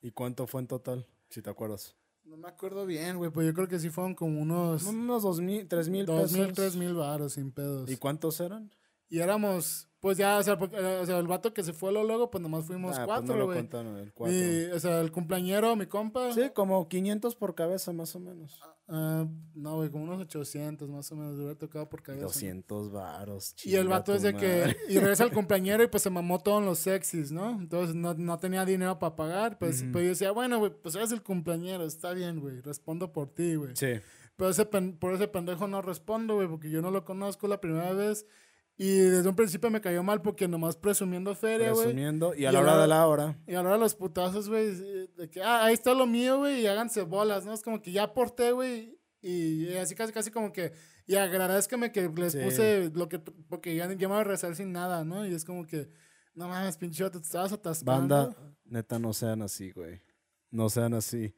[0.00, 1.06] ¿Y cuánto fue en total?
[1.28, 1.94] Si te acuerdas.
[2.24, 4.84] No me acuerdo bien, güey, pues yo creo que sí fueron como unos...
[4.84, 6.32] Unos dos mil, tres mil pesos.
[6.32, 7.90] Dos mil, tres mil baros, sin pedos.
[7.90, 8.70] ¿Y cuántos eran?
[9.12, 12.30] Y éramos, pues ya, o sea, eh, o sea, el vato que se fue luego,
[12.30, 13.62] pues nomás fuimos ah, pues cuatro, güey.
[13.62, 14.34] Pues no el cuatro.
[14.34, 16.32] Y, o sea, el cumpleañero, mi compa.
[16.32, 18.58] Sí, como 500 por cabeza, más o menos.
[18.88, 22.24] Uh, no, güey, como unos 800 más o menos, hubiera tocado por cabeza.
[22.24, 24.74] 200 varos, Y el vato es de que.
[24.88, 27.50] Y regresa el compañero y pues se mamó todos los sexys, ¿no?
[27.50, 29.58] Entonces no, no tenía dinero para pagar.
[29.58, 33.28] Pues, pues yo decía, bueno, güey, pues eres el compañero, está bien, güey, respondo por
[33.28, 33.76] ti, güey.
[33.76, 34.00] Sí.
[34.36, 37.92] Pero ese por ese pendejo no respondo, güey, porque yo no lo conozco la primera
[37.92, 38.26] vez.
[38.76, 41.84] Y desde un principio me cayó mal porque nomás presumiendo feria, güey.
[41.84, 43.38] Presumiendo, y a la hora de la hora.
[43.46, 44.74] Y a la hora de los putazos, güey,
[45.16, 47.52] de que, ah, ahí está lo mío, güey, y háganse bolas, ¿no?
[47.52, 50.72] Es como que ya aporté, güey, y así casi, casi como que,
[51.06, 54.72] y agradezcame que les puse lo que, porque ya, ya me voy a rezar sin
[54.72, 55.26] nada, ¿no?
[55.26, 55.90] Y es como que,
[56.34, 57.92] no mames, pinche, te estabas atascando.
[58.16, 60.00] Banda, neta, no sean así, güey.
[60.50, 61.34] No sean así.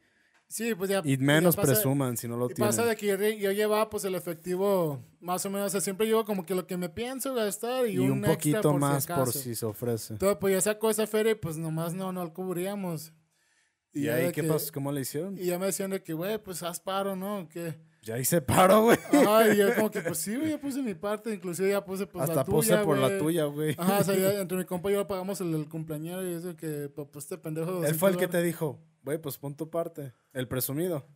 [0.49, 1.03] Sí, pues ya.
[1.05, 2.69] Y menos presuman si no lo y tienen.
[2.69, 3.07] Pasa de que
[3.39, 6.67] yo, llevaba pues el efectivo más o menos, o sea, siempre llevo como que lo
[6.67, 10.15] que me pienso gastar y, un, poquito más por si se ofrece.
[10.15, 13.13] Entonces, pues ya sacó esa feria y pues nomás no, no cubríamos.
[13.93, 14.73] ¿Y, ahí qué pasó?
[14.73, 15.39] ¿Cómo le hicieron?
[15.39, 17.49] Y ya me decían de que, güey, pues haz paro, ¿no?
[17.49, 17.79] ¿Qué?
[18.03, 18.99] Ya hice paro, güey.
[19.13, 21.33] Ajá, y yo como que, pues sí, güey, ya puse mi parte.
[21.33, 23.75] Inclusive ya puse pues Hasta la tuya, puse por la tuya, güey.
[23.79, 26.91] Ajá, o sea, entre mi compa y yo pagamos el, el cumpleañero y eso que,
[26.95, 27.85] pues, pues este pendejo...
[27.85, 30.13] Él fue el que te dijo, güey, pues pon tu parte.
[30.33, 31.07] El presumido.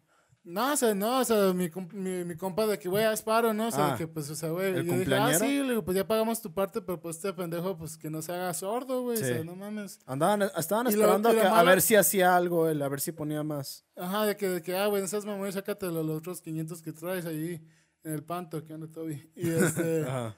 [0.44, 3.53] No, o sea, no, o sea, mi, mi, mi compa de que, güey, haz paro,
[3.53, 3.68] ¿no?
[3.68, 4.74] O sea, ah, que, pues, o sea, güey.
[4.74, 7.77] yo dije, ah, sí, le digo, pues ya pagamos tu parte, pero pues este pendejo,
[7.77, 9.20] pues que no se haga sordo, güey.
[9.20, 10.01] O sea, no mames.
[10.07, 13.85] Andaban, estaban esperando a, ver si hacía algo él, a ver si ponía más.
[13.94, 17.27] Ajá, de que, de que ah, güey, esas mamás, sácate los, otros 500 que traes
[17.27, 17.62] ahí
[18.03, 19.31] en el panto, que anda Toby.
[19.37, 20.03] Y este.
[20.09, 20.35] Ajá.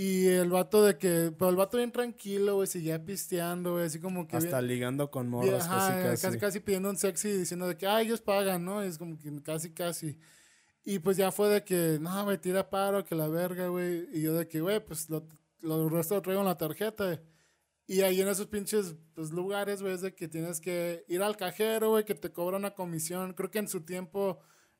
[0.00, 3.98] Y el vato de que, pero el vato bien tranquilo, güey, seguía pisteando, güey, así
[3.98, 4.36] como que...
[4.36, 6.22] Hasta ligando con morras, casi, casi.
[6.22, 8.80] casi, casi pidiendo un sexy diciendo de que, ah, ellos pagan, ¿no?
[8.80, 10.16] Es como que casi, casi.
[10.84, 14.06] Y pues ya fue de que, no, me tira paro, que la verga, güey.
[14.12, 15.26] Y yo de que, güey, pues lo,
[15.62, 17.20] lo resto lo traigo en la tarjeta.
[17.88, 21.36] Y ahí en esos pinches pues, lugares, güey, es de que tienes que ir al
[21.36, 23.32] cajero, güey, que te cobra una comisión.
[23.32, 24.38] Creo que en su tiempo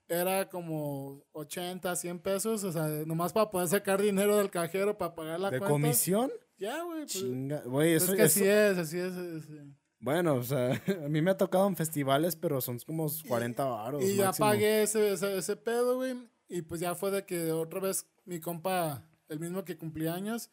[0.09, 5.15] era como 80, 100 pesos, o sea, nomás para poder sacar dinero del cajero para
[5.15, 5.73] pagar la ¿De cuenta.
[5.73, 6.31] comisión?
[6.59, 7.01] Ya, güey.
[7.01, 9.13] Pues, Chinga, güey, eso, es que eso- así es, así es.
[9.15, 9.75] así.
[10.01, 10.71] Bueno, o sea,
[11.05, 14.03] a mí me ha tocado en festivales, pero son como 40 baros.
[14.05, 14.49] Y ya máximo.
[14.49, 16.15] pagué ese, ese, ese pedo, güey.
[16.49, 20.51] Y pues ya fue de que otra vez mi compa, el mismo que cumplía años,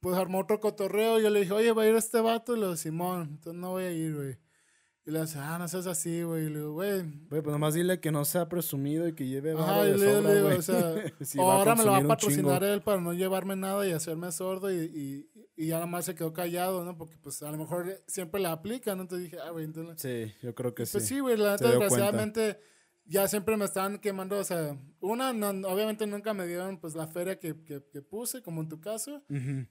[0.00, 1.18] pues armó otro cotorreo.
[1.18, 2.54] Yo le dije, oye, va a ir este vato.
[2.56, 4.36] Y digo, Simón, entonces no voy a ir, güey.
[5.04, 6.46] Y le dice, ah, no seas así, güey.
[6.46, 7.02] Y le digo, güey.
[7.28, 10.20] Güey, pues nomás dile que no sea presumido y que lleve Ajá, de le, sobra,
[10.32, 10.78] le digo, o sea,
[11.38, 14.70] a ahora me lo va a patrocinar él para no llevarme nada y hacerme sordo.
[14.70, 16.96] Y, y, y ya nada más se quedó callado, ¿no?
[16.96, 19.02] Porque pues a lo mejor siempre la aplica, ¿no?
[19.02, 20.00] Entonces dije, ah, güey, entonces.
[20.00, 21.14] Sí, yo creo que Pues sí.
[21.14, 21.84] sí, güey, la neta, dio cuenta.
[21.96, 22.60] desgraciadamente,
[23.04, 27.08] ya siempre me estaban quemando, o sea, una, no- obviamente nunca me dieron, pues, la
[27.08, 29.24] feria que, que, que puse, como en tu caso,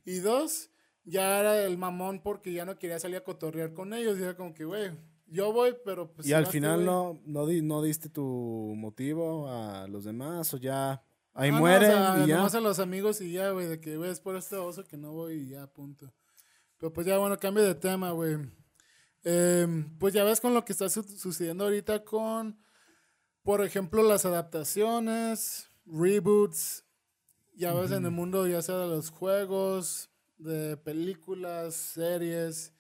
[0.04, 0.72] y dos,
[1.06, 4.36] ya era el mamón porque ya no quería salir a cotorrear con ellos, y era
[4.36, 4.92] como que, güey,
[5.32, 6.28] yo voy, pero pues...
[6.28, 8.24] y al final no, no, di- no diste tu
[8.78, 12.46] motivo a los demás o ya ahí Ah, no, mueren o sea, y ya.
[12.46, 15.14] a los amigos y ya, güey, de que, güey, es por este oso que no
[15.14, 16.14] voy y ya, punto.
[16.78, 18.38] Pero pues ya, bueno, cambio de tema, güey.
[19.24, 22.60] Em, pues ya ves con lo que está su- sucediendo ahorita con,
[23.44, 26.86] por ejemplo, las adaptaciones, reboots,
[27.54, 32.74] ya ves en el mundo ya sea de los juegos, de películas, series.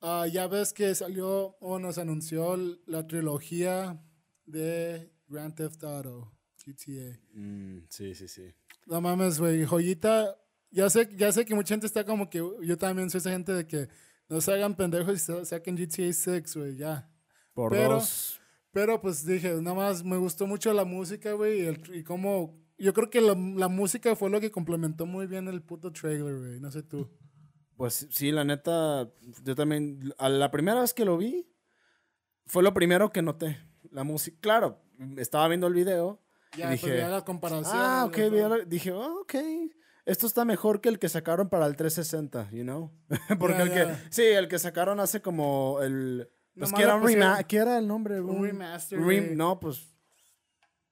[0.00, 2.56] Ah, ya ves que salió o nos anunció
[2.86, 4.00] la trilogía
[4.46, 6.32] de Grand Theft Auto,
[6.64, 7.18] GTA.
[7.34, 8.54] Mm, sí, sí, sí.
[8.86, 10.36] No mames, güey, joyita.
[10.70, 13.52] Ya sé, ya sé que mucha gente está como que yo también soy esa gente
[13.52, 13.88] de que
[14.28, 17.10] no se hagan pendejos y sa- saquen GTA 6, güey, ya.
[17.54, 18.40] Por Pero- dos.
[18.70, 22.54] Pero pues dije, nada más me gustó mucho la música, güey, y, el- y cómo...
[22.76, 26.36] Yo creo que la, la música fue lo que complementó muy bien el puto trailer,
[26.38, 27.10] güey, no sé tú.
[27.78, 29.08] Pues sí, la neta,
[29.44, 31.48] yo también, a la primera vez que lo vi,
[32.46, 33.58] fue lo primero que noté.
[33.90, 34.82] La música, claro,
[35.16, 36.20] estaba viendo el video
[36.56, 37.64] Ya, y pues, dije, ya la comparación.
[37.76, 39.34] ah, ok, la- dije, oh, ok,
[40.04, 42.90] esto está mejor que el que sacaron para el 360, you know?
[43.38, 46.96] Porque el que, sí, el que sacaron hace como el, pues Nomás que era le
[46.98, 48.20] un pusieron rema- ¿qué era el nombre?
[48.20, 49.36] un remaster, rem- güey.
[49.36, 49.86] no, pues,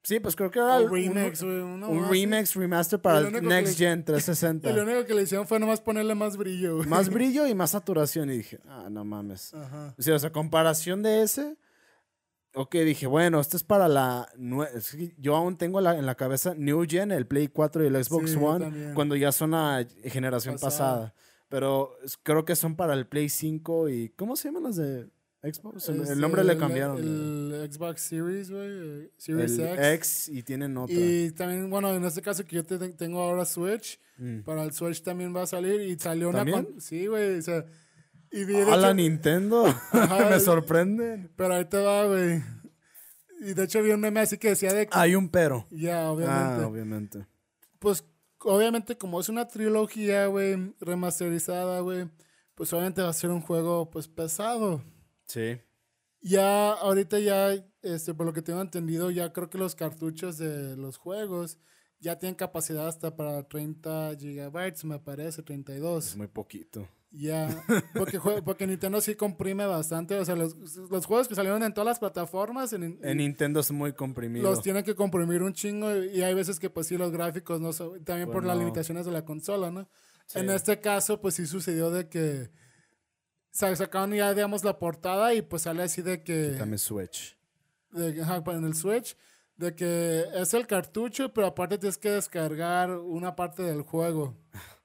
[0.06, 2.20] sí, pues creo que era Un el- remix, una un mamá así.
[2.20, 4.70] remix, remaster para el Next le- Gen 360.
[4.70, 6.78] Y lo único que le hicieron fue nomás ponerle más brillo.
[6.84, 8.30] Más brillo y más saturación.
[8.30, 9.52] Y dije, ah, no mames.
[9.54, 9.94] Ajá.
[9.98, 11.56] O sea, o sea, comparación de ese.
[12.54, 14.28] Ok, dije, bueno, esto es para la.
[15.18, 18.30] Yo aún tengo la- en la cabeza New Gen, el Play 4 y el Xbox
[18.30, 20.70] Sí, One, cuando ya son la generación pasada.
[20.70, 21.14] Pasada.
[21.48, 21.92] Pero
[22.22, 24.08] creo que son para el Play 5 y.
[24.16, 25.06] ¿Cómo se llaman las de
[25.52, 25.88] Xbox?
[25.88, 26.98] El, Es el nombre le cambiaron.
[26.98, 28.68] El, Xbox Series, güey.
[28.68, 29.78] eh, Series el X.
[29.84, 30.94] X y tienen otra.
[30.96, 34.40] Y también, bueno, en este caso que yo te- tengo ahora Switch, Mm.
[34.44, 36.38] para el Switch también va a salir y salió una...
[36.38, 36.64] ¿También?
[36.64, 37.64] con- sí, güey, o sea...
[38.32, 39.64] Y vi, de A la Nintendo.
[39.92, 41.30] Ajá, Me sorprenden.
[41.36, 42.42] Pero ahí te va, güey.
[43.40, 44.86] Y de hecho vi un meme así que decía de...
[44.86, 45.66] que- Hay un pero.
[45.70, 46.62] Ya, obviamente.
[46.64, 47.26] Ah, obviamente.
[47.78, 48.04] Pues,
[48.40, 52.08] obviamente, como es una trilogía, güey, remasterizada, güey,
[52.54, 54.82] pues obviamente va a ser un juego, pues, pesado.
[55.26, 55.58] Sí.
[56.20, 60.76] Ya, ahorita ya, este, por lo que tengo entendido, ya creo que los cartuchos de
[60.76, 61.58] los juegos
[62.00, 66.06] ya tienen capacidad hasta para 30 gigabytes, me parece, 32.
[66.08, 66.88] Es muy poquito.
[67.12, 67.48] Ya,
[67.94, 70.56] porque, porque Nintendo sí comprime bastante, o sea, los,
[70.90, 74.50] los juegos que salieron en todas las plataformas, en, En Nintendo es muy comprimido.
[74.50, 77.72] los tienen que comprimir un chingo y hay veces que pues sí los gráficos no
[77.72, 78.62] son, también Pues por las no.
[78.62, 79.88] limitaciones de la consola, ¿no?
[80.26, 80.40] Sí.
[80.40, 82.50] En este caso pues sí sucedió de que
[83.56, 87.36] sacaron ya digamos la portada y pues sale así de que Dame Switch.
[87.92, 89.16] de- ajá, en el Switch
[89.56, 94.36] de que es el cartucho pero aparte tienes que descargar una parte del juego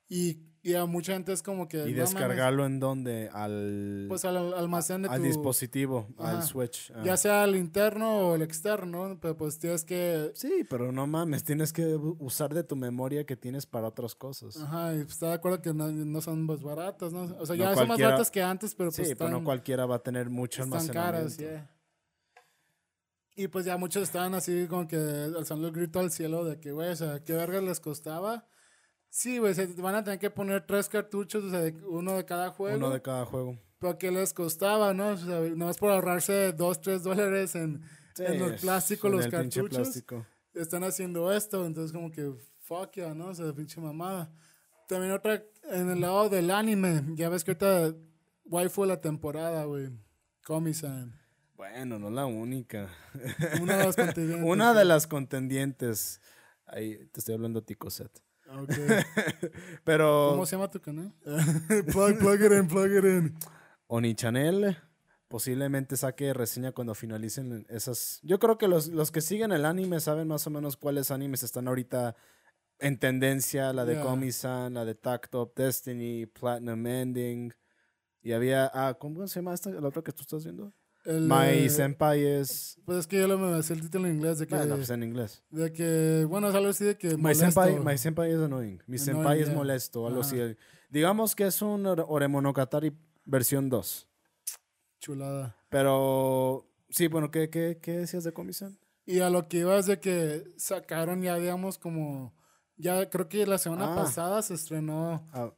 [0.08, 3.30] y, y a mucha gente es como que Y no mames, descargarlo en donde?
[3.34, 6.44] Al, pues al al almacén de al tu dispositivo, al.
[6.44, 6.92] Switch.
[6.96, 7.02] Ah.
[7.04, 11.44] ya sea el interno o el externo pero pues tienes que Sí, pero no mames,
[11.44, 14.58] tienes que usar de tu memoria que tienes para otras cosas.
[14.58, 17.24] Ajá, y pues, está de acuerdo que no, no son pues baratas, ¿no?
[17.40, 19.44] O sea, No ya son más baratas que antes, pero sí, pues pero están, no
[19.44, 21.44] cualquiera va a tener mucho están caras, almacenamiento.
[21.44, 21.70] yeah.
[23.36, 26.72] Y pues ya muchos estaban así como que alzando el grito al cielo de que,
[26.72, 28.46] güey, o sea, ¿qué vergas les costaba?
[29.14, 32.24] Sí, güey, se van a tener que poner tres cartuchos, o sea, de- uno de
[32.24, 32.78] cada juego.
[32.78, 33.60] Uno de cada juego.
[33.78, 35.10] Pero ¿qué les costaba, no?
[35.10, 37.84] O sea, nomás por ahorrarse dos, tres dólares en,
[38.16, 39.70] Sí, en el plástico, en los el cartuchos.
[39.70, 40.26] plástico.
[40.54, 43.28] están haciendo esto, entonces como que fuck ya, ¿no?
[43.28, 44.32] O sea, pinche mamada.
[44.88, 47.94] También otra, en el lado del anime, ya ves que ahorita
[48.46, 49.90] waifu de la temporada, güey.
[50.46, 51.20] Komi-san.
[51.56, 52.90] Bueno, no la única.
[53.62, 54.44] Una de las contendientes.
[54.50, 56.22] Una de las contendientes.
[56.66, 58.12] Ahí te estoy hablando Ticoset.
[58.64, 58.88] Okay.
[59.84, 60.30] Pero.
[60.32, 61.14] ¿Cómo se llama tu canal?
[61.92, 63.38] plug, plug it in, plug it in.
[63.88, 64.78] Oni Channel
[65.28, 68.20] posiblemente saque reseña cuando finalicen esas.
[68.22, 71.42] Yo creo que los, los que siguen el anime saben más o menos cuáles animes
[71.44, 72.16] están ahorita
[72.80, 73.72] en tendencia.
[73.74, 74.04] La de Yeah.
[74.04, 77.54] Komi-san, la de Tactop, Destiny, Platinum Ending.
[78.22, 78.70] Y había.
[78.74, 79.70] Ah, ¿cómo se llama esta?
[79.72, 80.74] La otra que tú estás viendo.
[81.04, 82.78] El, My Senpai es.
[82.86, 84.90] Pues es que yo lo me decía el título en inglés de que, Bueno, pues
[84.92, 85.44] en inglés.
[85.50, 88.78] de que bueno, es algo así de que My senpai, my senpai es annoying.
[88.86, 89.56] Mi Annoying, senpai es yeah.
[89.56, 90.38] molesto, algo así.
[90.90, 92.96] Digamos que es un Ore- Oremonogatari
[93.26, 94.08] versión 2.
[95.00, 95.56] Chulada.
[95.70, 98.78] Pero sí, bueno, ¿qué, qué, qué decías de Komi-san?
[99.06, 102.36] Y a lo que iba es de que sacaron ya, digamos, como...
[102.78, 103.96] Ya creo que la semana Ah.
[103.96, 105.52] pasada se estrenó Ah,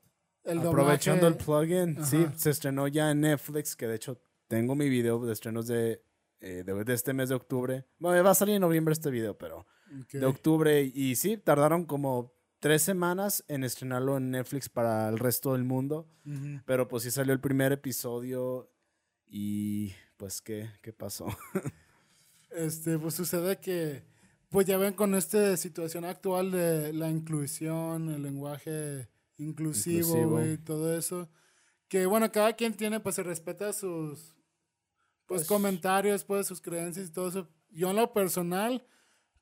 [0.43, 4.89] el Aprovechando el plugin, sí, se estrenó ya en Netflix, que de hecho tengo mi
[4.89, 6.03] video de estrenos de,
[6.39, 7.85] eh, de, de este mes de octubre.
[7.99, 9.65] Bueno, va a salir en noviembre este video, pero
[10.11, 10.83] de octubre.
[10.83, 16.07] Y sí, tardaron como tres semanas en estrenarlo en Netflix para el resto del mundo.
[16.65, 18.71] Pero pues sí salió el primer episodio
[19.27, 21.27] y pues qué, qué pasó.
[22.55, 24.03] Este, pues sucede que,
[24.49, 30.95] pues ya ven con esta situación actual de la inclusión, el lenguaje inclusivo, güey, todo
[30.95, 31.31] eso,
[31.93, 34.33] que bueno, cada quien tiene, pues se respeta sus,
[35.27, 37.47] pues, Pues- comentarios, pues sus creencias y todo eso.
[37.69, 38.83] Yo en lo personal,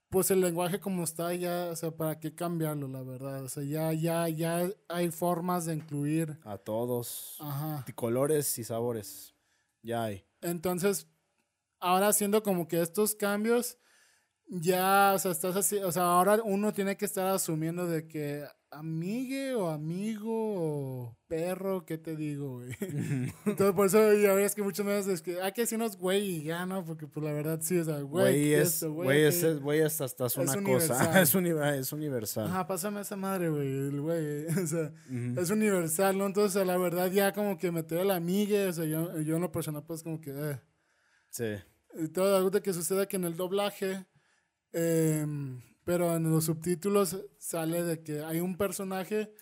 [0.09, 3.41] pues el lenguaje como está ya, o sea, ¿para qué cambiarlo, la verdad?
[3.45, 6.39] O sea, ya, ya, ya hay formas de incluir.
[6.43, 7.37] A todos.
[7.39, 7.85] Ajá.
[7.95, 9.33] Colores y sabores.
[9.81, 10.25] Ya hay.
[10.41, 11.07] Entonces,
[11.79, 13.77] ahora haciendo como que estos cambios,
[14.49, 18.45] ya, o sea, estás así, o sea, ahora uno tiene que estar asumiendo de que
[18.74, 22.72] amigue o amigo o perro, ¿qué te digo, güey?
[23.45, 26.43] Entonces, por eso ya ves que muchas veces es que hay que decirnos güey y
[26.43, 26.86] ya, ¿no?
[26.86, 29.59] Porque pues la verdad sí, o sea, güey, Güey es, esto, güey es, aquello.
[29.61, 31.07] güey es hasta es una universal.
[31.07, 31.22] cosa.
[31.22, 32.47] es, uni- es universal.
[32.47, 35.39] Ajá, pásame esa madre, güey, el güey, o sea, Ujú.
[35.41, 36.26] es universal, ¿no?
[36.26, 39.51] Entonces, la verdad ya como que meter al amigue, o sea, yo, yo en lo
[39.51, 40.59] personal pues como que, eh.
[41.30, 41.55] Sí.
[42.01, 44.05] Y todo algo que suceda que en el doblaje,
[44.72, 49.34] em, pero en los subtítulos sale de que hay un personaje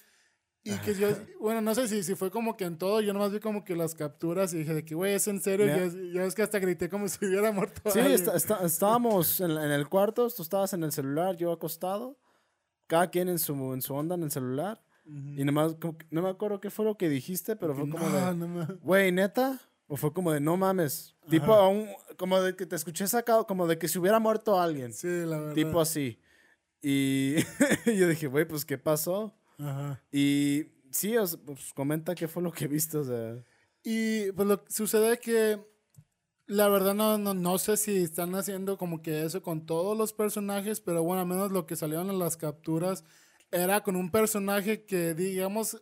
[0.64, 1.08] y que yo,
[1.40, 3.76] bueno, no sé si, si fue como que en todo, yo nomás vi como que
[3.76, 6.60] las capturas y dije de que, güey, es en serio, yo, yo es que hasta
[6.60, 7.90] grité como si hubiera muerto.
[7.92, 12.20] Sí, está- está- estábamos en, en el cuarto, tú estabas en el celular, yo acostado,
[12.88, 14.84] cada quien en su, en su onda en el celular.
[15.06, 18.26] Y nomás, como no me acuerdo qué fue lo que dijiste, pero fue como no,
[18.28, 19.60] de, no me- güey, neta.
[19.88, 21.16] O fue como de, no mames.
[21.32, 21.74] Tipo,
[22.18, 24.94] como de que te escuché sacado, como de que si hubiera muerto alguien.
[24.94, 25.54] Sí, la verdad.
[25.56, 26.20] Tipo así.
[26.82, 27.36] Y
[27.86, 29.36] yo dije, güey, pues, ¿qué pasó?
[29.58, 30.02] Ajá.
[30.12, 33.44] Y sí, o sea, pues, comenta qué fue lo que viste, o sea.
[33.84, 35.60] Y pues lo que sucede que
[36.50, 40.14] la verdad no, no, no sé si están haciendo como que eso con todos los
[40.14, 43.04] personajes, pero bueno, al menos lo que salieron en las capturas
[43.52, 45.82] era con un personaje que digamos,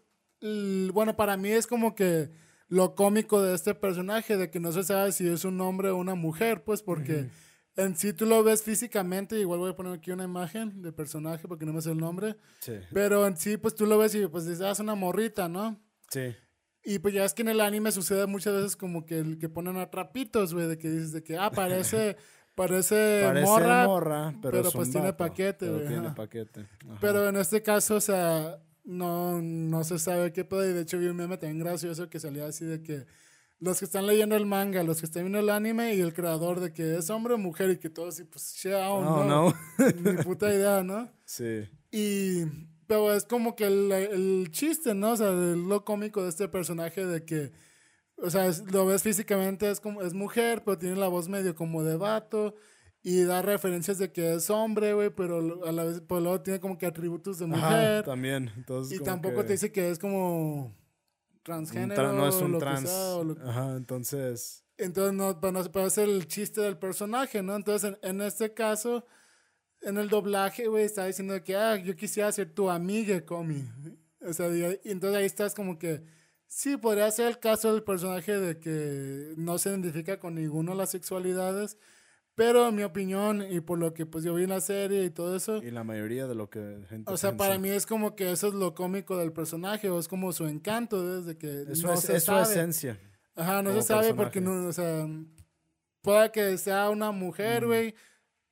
[0.94, 2.30] bueno, para mí es como que
[2.68, 5.96] lo cómico de este personaje, de que no se sabe si es un hombre o
[5.96, 7.30] una mujer, pues porque
[7.78, 11.48] en sí tú lo ves físicamente, igual voy a poner aquí una imagen del personaje
[11.48, 12.74] porque no me sé el nombre, Sí.
[12.92, 15.80] pero en sí pues tú lo ves y pues dices, ah, es una morrita, ¿no?
[16.10, 16.36] Sí.
[16.84, 19.48] Y pues ya es que en el anime sucede muchas veces como que, el que
[19.50, 22.16] ponen a trapitos, güey, de que dices de que, ah, parece,
[22.56, 26.62] parece, Parece morra, morra, pero, pues tiene paquete, pero güey, tiene paquete.
[26.86, 26.98] Ajá.
[27.00, 30.68] pero en este caso, o sea, no, no se sabe qué pedo.
[30.68, 33.06] Y de hecho vi un meme también gracioso que salía así de que
[33.60, 36.60] los que están leyendo el manga, los que están viendo el anime y el creador
[36.60, 39.26] de que es hombre o mujer y que todos así, pues, shit, oh, Oh, no,
[39.26, 39.54] no.
[40.12, 41.10] ni puta idea, ¿no?
[41.26, 41.68] Sí.
[41.92, 42.44] Y,
[42.88, 45.12] pero es como que el, el chiste, ¿no?
[45.14, 47.52] O sea, el- lo cómico de este personaje de que,
[48.18, 51.56] o sea, es- lo ves físicamente, es como, es mujer, pero tiene la voz medio
[51.56, 52.56] como de vato.
[53.04, 56.60] Y da referencias de que es hombre, güey, pero a la vez, pues luego tiene
[56.60, 58.04] como que atributos de Ajá, mujer.
[58.04, 58.52] también.
[58.58, 60.76] Entonces, y tampoco que te dice que es como
[61.48, 62.02] transgénero.
[62.04, 62.90] tra- no es un trans.
[62.90, 64.64] sea, o lo- Ajá, entonces.
[64.78, 67.56] entonces, no, pues, no se puede hacer el chiste del personaje, ¿no?
[67.56, 69.06] Entonces, en, en este caso,
[69.82, 73.64] en el doblaje, güey, está diciendo que, ah, yo quisiera ser tu amiga, Comi.
[74.22, 76.04] O sea, y, y entonces ahí estás como que,
[76.48, 80.78] sí, podría ser el caso del personaje de que no se identifica con ninguna de
[80.78, 81.78] las sexualidades,
[82.38, 85.10] pero en mi opinión, y por lo que pues yo vi en la serie y
[85.10, 87.38] todo eso, Y la mayoría de lo que gente o sea, piensa.
[87.38, 90.46] para mí es como que eso es lo cómico del personaje, o es como su
[90.46, 93.00] encanto, desde que Eso no es, se es su esencia.
[93.36, 94.24] Ajá, no se sabe personaje.
[94.24, 95.08] porque no, o sea,
[96.02, 97.96] puede que sea una mujer, güey,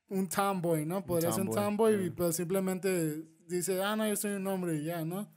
[0.09, 1.05] un tomboy, ¿no?
[1.05, 2.13] Podría ser un tomboy, y yeah.
[2.15, 5.31] pues simplemente dice, ah, no, yo soy un hombre y ya, ¿no?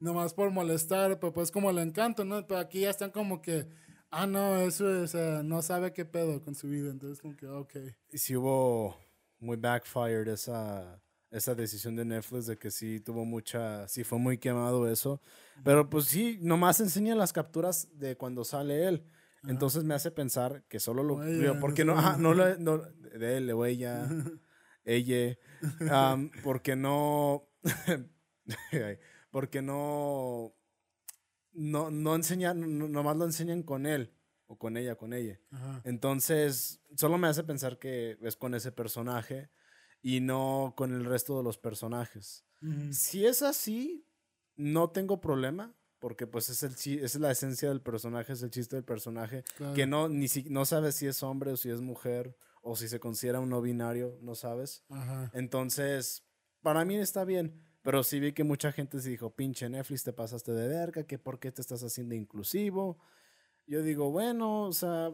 [0.00, 2.46] nomás por molestar, pero pues como el encanto, ¿no?
[2.46, 3.68] Pero aquí ya están como que,
[4.10, 7.74] ah, no, eso es, no sabe qué pedo con su vida, entonces como que, ok.
[8.10, 8.96] Y si hubo
[9.38, 14.38] muy backfired esa, esa decisión de Netflix de que sí tuvo mucha, sí fue muy
[14.38, 15.20] quemado eso,
[15.64, 19.04] pero pues sí, nomás enseña las capturas de cuando sale él.
[19.48, 23.64] Entonces me hace pensar que solo lo vio, porque no, no, no, de él, o
[23.64, 24.06] ella,
[24.84, 25.38] ella,
[26.42, 27.48] porque no,
[29.30, 30.52] porque no,
[31.52, 34.12] no, no enseñan, nomás lo enseñan con él
[34.46, 35.40] o con ella, con ella.
[35.84, 39.50] Entonces, solo me hace pensar que es con ese personaje
[40.02, 42.44] y no con el resto de los personajes.
[42.92, 44.06] Si es así,
[44.56, 48.76] no tengo problema, porque pues es, el, es la esencia del personaje, es el chiste
[48.76, 49.44] del personaje,
[49.74, 52.88] que no, ni si, no sabes si es hombre o si es mujer, o si
[52.88, 54.84] se considera un no binario, no sabes.
[55.32, 56.24] Entonces,
[56.62, 57.62] para mí está bien.
[57.82, 61.18] Pero sí vi que mucha gente se dijo, pinche Netflix, te pasaste de verga, que
[61.18, 62.98] por qué te estás haciendo inclusivo.
[63.66, 65.12] Yo digo, bueno, o sea,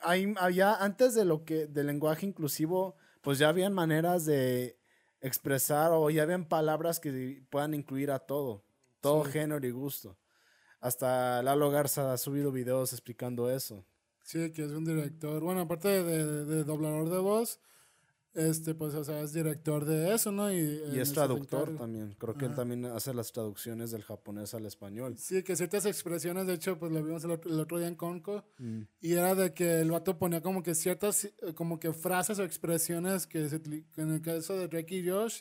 [0.00, 4.78] hay, había, antes de lo que, del lenguaje inclusivo, pues ya habían maneras de
[5.20, 8.64] expresar o ya habían palabras que puedan incluir a todo,
[9.00, 10.16] todo género y gusto.
[10.80, 13.84] Hasta Lalo Garza ha subido videos explicando eso.
[14.22, 17.60] Sí, que es un director, bueno, aparte de, de doblador de voz,
[18.36, 20.52] este, pues, o sea, es director de eso, ¿no?
[20.52, 22.14] Y, y es traductor también.
[22.18, 25.16] Creo que él también hace las traducciones del japonés al español.
[25.18, 28.44] Sí, que ciertas expresiones, de hecho, pues lo vimos el otro, día en Conco.
[28.58, 28.82] Mm.
[29.00, 32.44] Y era de que el vato ponía como que ciertas, eh, como que frases o
[32.44, 33.48] expresiones que
[33.96, 35.40] en el caso de Drake y Josh,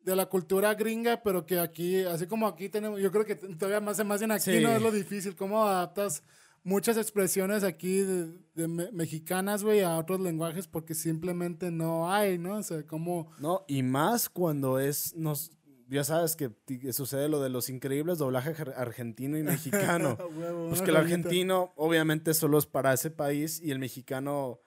[0.00, 3.80] de la cultura gringa, pero que aquí, así como aquí tenemos, yo creo que todavía
[3.80, 6.22] más, más en aquí no es lo difícil, cómo adaptas
[6.66, 12.56] muchas expresiones aquí de, mexicanas, güey, a otros lenguajes porque simplemente no hay, ¿no?
[12.56, 13.30] O sea, como...
[13.38, 15.52] No, y más cuando es, nos,
[15.88, 16.50] ya sabes que
[16.92, 20.18] sucede lo de los increíbles doblajes argentino y mexicano.
[20.68, 24.60] pues que el argentino obviamente solo es para ese país y el mexicano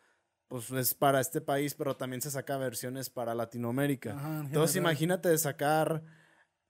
[0.48, 4.42] pues es para este país, pero también se saca versiones para Latinoamérica.
[4.46, 6.02] Entonces imagínate sacar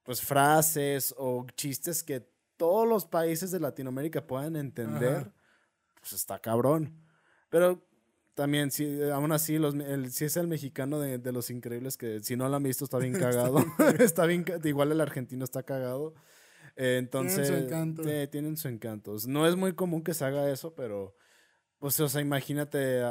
[0.02, 2.28] pues frases o chistes que
[2.60, 5.32] todos los países de Latinoamérica puedan entender,
[6.02, 6.94] pues está cabrón.
[7.50, 7.82] Pero
[8.34, 9.74] también, si, aún así, los,
[10.12, 13.14] si es el mexicano de, Los Increíbles, que si no lo han visto está bien
[13.20, 13.66] cagado.
[13.98, 16.14] está bien, igual el argentino está cagado.
[16.76, 18.30] entonces, tienen su encanto.
[18.30, 19.16] tienen su encanto.
[19.28, 21.16] No es muy común que se haga eso, pero,
[21.80, 23.02] pues, o sea, imagínate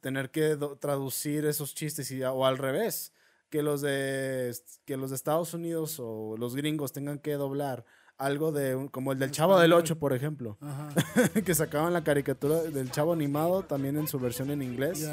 [0.00, 3.12] tener que traducir esos chistes y, o al revés,
[3.48, 4.52] que los, de,
[4.84, 7.86] que los de Estados Unidos o los gringos tengan que doblar
[8.18, 10.58] algo de como el del Chavo del 8, por ejemplo.
[11.44, 15.08] que sacaban la caricatura del Chavo animado también en su versión en inglés.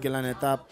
[0.00, 0.64] Que la neta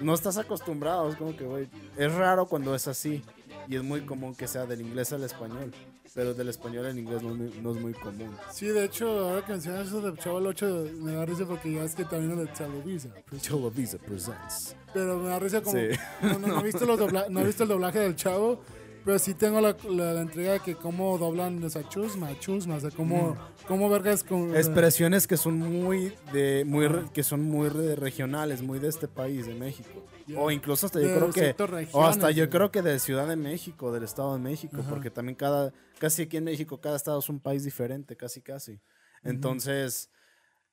[0.00, 3.22] no estás acostumbrado, es como que, güey, es raro cuando es así.
[3.68, 5.72] Y es muy común que sea del inglés al español.
[6.14, 8.36] Pero del español al inglés no, es muy común.
[8.52, 11.72] Sí, de hecho, ahora que mencionas eso del Chavo del 8, me da risa porque
[11.72, 13.08] ya es que también es de Televisa.
[13.30, 14.76] Televisa Presents.
[14.92, 15.78] Pero me da risa como.
[15.78, 16.84] No, he visto
[17.30, 18.60] no he visto el doblaje del Chavo.
[19.04, 22.90] Pero sí tengo la, la, entrega de que cómo doblan esa chusma, chusma, o sea,
[22.90, 23.66] cómo, mm.
[23.66, 24.56] cómo vergas con...
[24.56, 29.54] Expresiones que son muy de, muy que son muy regionales, muy de este país, de
[29.54, 30.06] México.
[30.36, 31.88] O incluso hasta yo creo que...
[31.92, 35.34] O hasta yo creo que de Ciudad de México, del Estado de México, porque también
[35.34, 38.80] cada, casi aquí en México, cada estado es un país diferente, casi casi.
[39.24, 40.10] Entonces...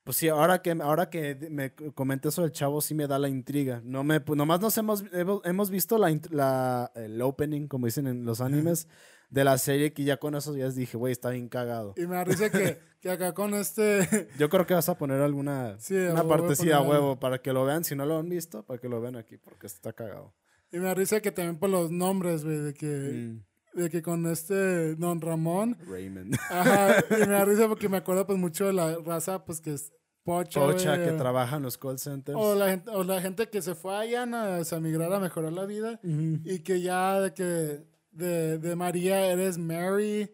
[0.03, 3.29] Pues sí, ahora que, ahora que me comenté eso del chavo, sí me da la
[3.29, 3.81] intriga.
[3.83, 8.25] No me, pues nomás nos hemos, hemos visto la, la, el opening, como dicen en
[8.25, 8.87] los animes,
[9.29, 11.93] de la serie que ya con esos días dije, güey, está bien cagado.
[11.97, 14.29] Y me arriesga que, que acá con este...
[14.37, 15.77] Yo creo que vas a poner alguna
[16.11, 18.89] una partecilla a huevo para que lo vean, si no lo han visto, para que
[18.89, 20.33] lo vean aquí, porque está cagado.
[20.71, 22.87] Y me arriesga que también por los nombres, güey, de que...
[22.87, 23.48] Mm.
[23.79, 25.77] De que con este Don Ramón.
[25.87, 26.35] Raymond.
[26.49, 27.03] Ajá.
[27.11, 31.03] Y me da porque me acuerdo pues mucho de la raza, pues que es Pocha,
[31.03, 32.37] que trabaja en los call centers.
[32.39, 35.65] O la, gente, o la gente que se fue allá a, migrar a mejorar la
[35.65, 40.29] vida y que ya de que de, María eres Mary,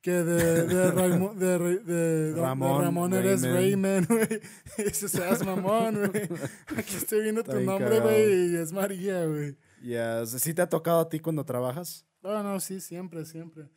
[0.00, 0.90] que de, de,
[1.84, 4.40] de, Ramón, eres Raymond, güey.
[4.78, 6.28] Eso seas mamón, güey.
[6.76, 9.56] Aquí estoy viendo tu nombre, güey, y es María, güey.
[9.82, 12.05] Ya, ¿sí te ha tocado a ti cuando trabajas?
[12.26, 13.68] No, no, sí, siempre, siempre.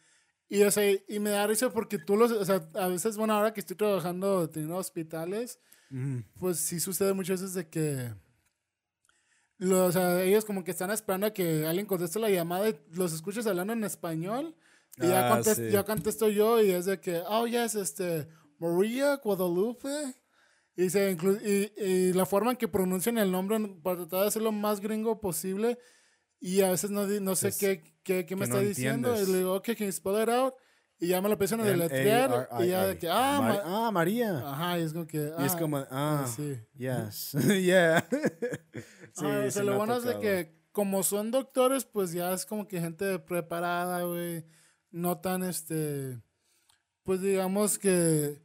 [0.50, 3.34] Y, o sea, y me da risa porque tú los, o sea, a veces, bueno,
[3.34, 5.60] ahora que estoy trabajando teniendo hospitales,
[6.39, 8.14] pues sí sucede muchas veces de que,
[9.58, 12.80] los, o sea, ellos como que están esperando a que alguien conteste la llamada y
[12.93, 14.56] los escuchas hablando en español.
[14.97, 18.28] Y ya, ah, contesto, yo y es de que, oh, ya es este,
[18.58, 20.16] María Guadalupe.
[20.76, 24.41] Y, se y, y, la forma en que pronuncian el nombre para tratar de hacer
[24.41, 25.78] lo más gringo posible
[26.40, 29.16] Y a veces no, no sé qué, qué, qué me está diciendo.
[29.22, 30.54] Y le digo, ok, can you spell it out?
[31.02, 32.50] Y ya me lo empiezan a deletrear.
[32.60, 34.40] Y ya de que, ah, ah, María.
[34.46, 35.32] Ajá, y es como que.
[35.38, 36.58] y es como, ah, ah sí.
[36.76, 37.32] Yes.
[37.64, 38.06] yeah.
[39.14, 42.46] sí, ah, o sea, lo bueno es de que, como son doctores, pues ya es
[42.46, 44.46] como que gente preparada, güey.
[44.92, 46.22] No tan, este.
[47.04, 48.42] Pues digamos que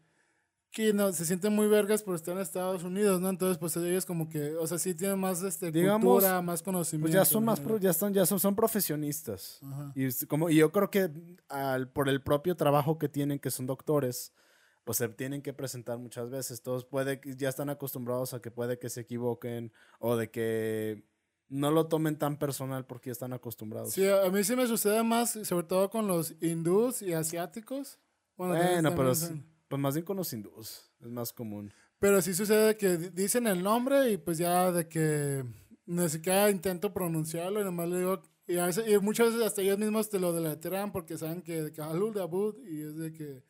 [0.75, 3.31] que no, se sienten muy vergas por estar en Estados Unidos, ¿no?
[3.31, 7.13] Entonces, pues ellos como que, o sea, sí tienen más este, cultura, más conocimiento.
[7.13, 9.61] Pues ya son más, ya están, ya son, son profesionistas.
[9.95, 11.11] Y, como, y yo creo que
[11.49, 14.33] al, por el propio trabajo que tienen, que son doctores,
[14.83, 16.61] pues se tienen que presentar muchas veces.
[16.61, 21.05] Todos puede, ya están acostumbrados a que puede que se equivoquen o de que
[21.49, 23.93] no lo tomen tan personal porque ya están acostumbrados.
[23.93, 28.01] Sí, a mí sí me sucede más, sobre todo con los hindús y asiáticos.
[28.37, 28.57] Bueno,
[28.97, 29.13] pero...
[29.75, 31.75] Pues más bien con los hindús, es más común.
[31.99, 35.45] Pero sí sucede que dicen el nombre y pues ya de que
[35.85, 38.23] ni siquiera intento pronunciarlo y nomás le digo...
[38.47, 41.61] Y, a veces, y muchas veces hasta ellos mismos te lo deletrean porque saben que,
[41.61, 43.43] de que Halul Abud y es de que...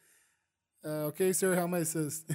[0.82, 2.30] Uh, ok, sir, how may assist?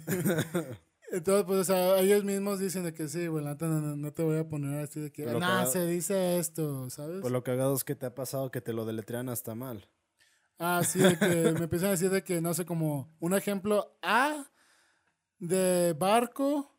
[1.11, 3.55] Entonces, pues, o sea, ellos mismos dicen de que sí, güey, no,
[3.95, 7.21] no, te voy a poner así de que, no, se dice esto, ¿sabes?
[7.21, 9.87] Pues lo cagado es que te ha pasado que te lo deletrean hasta mal.
[10.60, 13.97] Ah, sí, de que me empiezan a decir de que, no sé, como un ejemplo
[14.01, 14.45] A
[15.39, 16.78] de barco,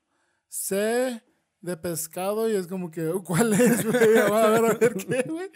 [0.48, 1.22] C
[1.62, 4.18] de pescado y es como que, ¿cuál es, güey?
[4.18, 5.50] a ver, a ver qué, güey.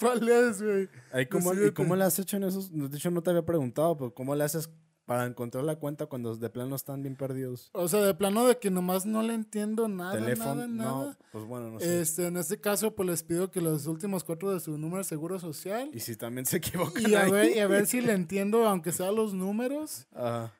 [0.00, 0.88] ¿Cuál es, güey?
[1.30, 2.70] ¿Cómo, ¿Y cómo le has hecho en esos?
[2.72, 4.70] De hecho, no te había preguntado, pero ¿cómo le haces
[5.06, 7.70] para encontrar la cuenta cuando de plano están bien perdidos.
[7.72, 11.06] O sea, de plano de que nomás no le entiendo nada, Teléfono, nada, nada.
[11.06, 12.00] No, pues bueno, no sé.
[12.00, 15.04] Este, en este caso, pues les pido que los últimos cuatro de su número de
[15.04, 15.88] seguro social.
[15.94, 18.90] Y si también se equivocan y a, Ver, y a ver si le entiendo, aunque
[18.90, 20.08] sea los números.
[20.12, 20.52] Ajá.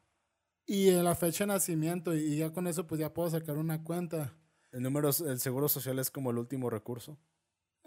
[0.65, 2.15] Y la fecha de nacimiento.
[2.15, 4.33] Y ya con eso, pues ya puedo sacar una cuenta.
[4.71, 7.19] El número, el seguro social es como el último recurso.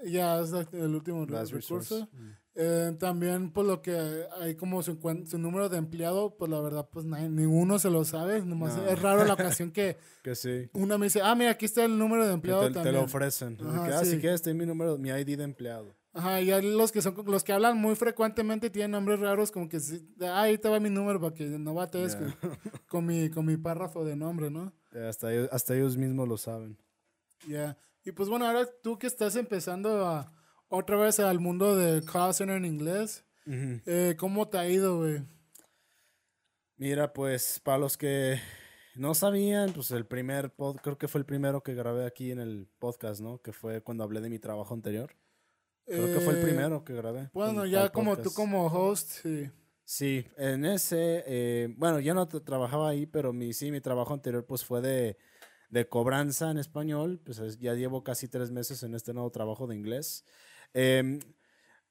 [0.06, 2.08] Ya es el último recurso.
[2.12, 2.30] Mm.
[2.62, 6.60] Eh, también, por pues, lo que hay como su, su, número de empleado, pues la
[6.60, 8.42] verdad, pues ninguno se lo sabe.
[8.42, 10.70] Nomás es raro la ocasión que, que sí.
[10.74, 12.68] una me dice, ah, mira, aquí está el número de empleado.
[12.68, 12.96] Te, también.
[12.96, 13.58] te lo ofrecen.
[13.64, 15.96] ah, si quieres, ten mi número, mi ID de empleado.
[16.12, 19.78] Ajá, y los que son los que hablan muy frecuentemente tienen nombres raros, como que,
[20.24, 22.18] ah, ahí te va mi número para que no bates
[22.90, 24.74] con, mi, con mi párrafo de nombre, ¿no?
[25.08, 26.78] hasta, ellos, hasta ellos mismos lo saben.
[27.48, 27.78] Ya.
[28.04, 30.34] Y pues bueno, ahora tú que estás empezando a
[30.70, 35.24] otra vez al mundo de call center en inglés, eh, ¿cómo te ha ido, güey?
[36.78, 38.40] Mira, pues para los que
[38.96, 42.40] no sabían, pues el primer pod, creo que fue el primero que grabé aquí en
[42.40, 43.42] el podcast, ¿no?
[43.42, 45.16] Que fue cuando hablé de mi trabajo anterior.
[45.86, 47.30] Creo que fue el eh, primero que grabé.
[47.34, 49.50] Bueno, ya como tú como host, sí.
[49.84, 54.46] Sí, en ese, eh, bueno, yo no trabajaba ahí, pero mi, sí, mi trabajo anterior
[54.46, 55.18] pues fue de
[55.70, 57.22] de cobranza en español.
[57.24, 60.26] Pues ya llevo casi tres meses en este nuevo trabajo de inglés.
[60.74, 61.20] Em,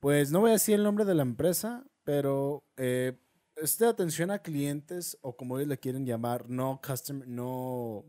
[0.01, 3.19] pues no voy a decir el nombre de la empresa, pero eh,
[3.57, 8.05] es de atención a clientes o como ellos le quieren llamar, no customer, no...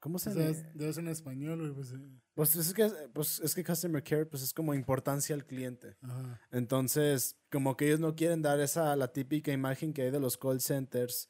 [0.00, 0.56] ¿Cómo se llama?
[0.74, 1.92] Debe ser en español, pues,
[2.34, 5.96] pues, es que, pues es que customer care pues es como importancia al cliente.
[6.52, 10.38] Entonces, como que ellos no quieren dar esa, la típica imagen que hay de los
[10.38, 11.28] call centers,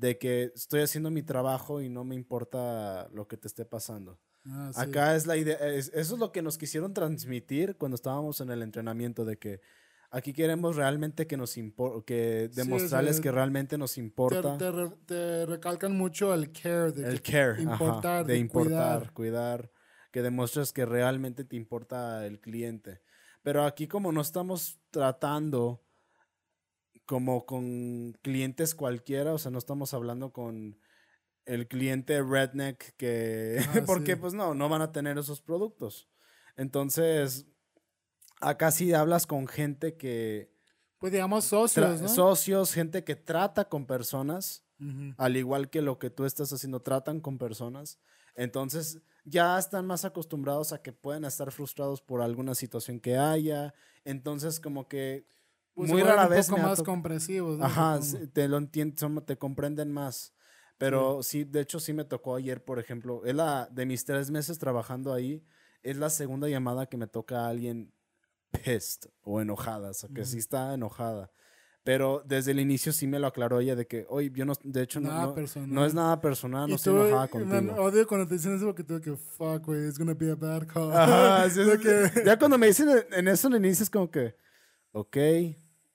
[0.00, 4.18] de que estoy haciendo mi trabajo y no me importa lo que te esté pasando.
[4.46, 8.48] Ah, Acá es la idea, eso es lo que nos quisieron transmitir cuando estábamos en
[8.48, 9.60] el entrenamiento de que
[10.10, 11.54] aquí queremos realmente que nos
[12.06, 14.56] que demostrarles que realmente nos importa.
[15.04, 19.70] Te, recalcan mucho el care, de el care, importar, de, importar, cuidar.
[20.10, 23.02] que demuestres que realmente te importa el cliente.
[23.42, 25.82] Pero aquí como no estamos tratando
[27.10, 30.78] como con clientes cualquiera, o sea, no estamos hablando con
[31.44, 36.08] el cliente redneck que, ah, porque pues no, no van a tener esos productos.
[36.56, 37.48] Entonces,
[38.40, 40.54] acá sí hablas con gente que...
[41.00, 42.08] Pues digamos socios, ¿no?
[42.08, 44.64] Socios, gente que trata con personas,
[45.16, 47.98] al igual que lo que tú estás haciendo, tratan con personas.
[48.36, 53.74] Entonces, ya están más acostumbrados a que pueden estar frustrados por alguna situación que haya.
[54.04, 55.26] Entonces, como que
[55.74, 56.48] muy rara vez.
[56.48, 57.60] Un poco más comprensivos.
[57.60, 58.00] Ajá,
[58.32, 60.34] te lo entienden, te comprenden más.
[60.78, 61.44] Pero sí.
[61.44, 65.12] de hecho sí me tocó ayer, por ejemplo, es la, de mis tres meses trabajando
[65.12, 65.44] ahí,
[65.82, 67.92] es la segunda llamada que me toca a alguien
[68.50, 71.30] pissed o enojada, o sea, que sí está enojada.
[71.82, 74.82] Pero desde el inicio sí me lo aclaró ella de que, oye, yo no, de
[74.82, 75.34] hecho, no,
[75.66, 77.62] no, es nada personal, no estoy enojada contigo.
[77.62, 80.34] Me odio cuando te dicen eso porque tengo que, fuck, güey, it's gonna be a
[80.34, 80.92] bad call.
[80.92, 81.48] Ajá,
[81.82, 82.22] que...
[82.24, 84.34] Ya cuando me dicen en eso el inicio es como que,
[84.92, 85.16] ok,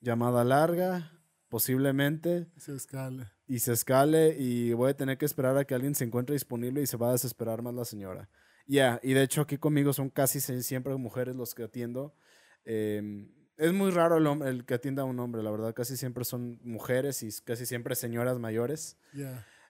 [0.01, 1.11] llamada larga,
[1.49, 2.47] posiblemente.
[2.57, 3.25] Se escale.
[3.47, 6.81] Y se escale y voy a tener que esperar a que alguien se encuentre disponible
[6.81, 8.29] y se va a desesperar más la señora.
[8.67, 12.15] Ya, y de hecho aquí conmigo son casi siempre mujeres los que atiendo.
[12.63, 15.73] Em, es muy raro el, el, que atienda a un hombre, la verdad.
[15.75, 18.97] Casi siempre son mujeres y casi siempre señoras mayores.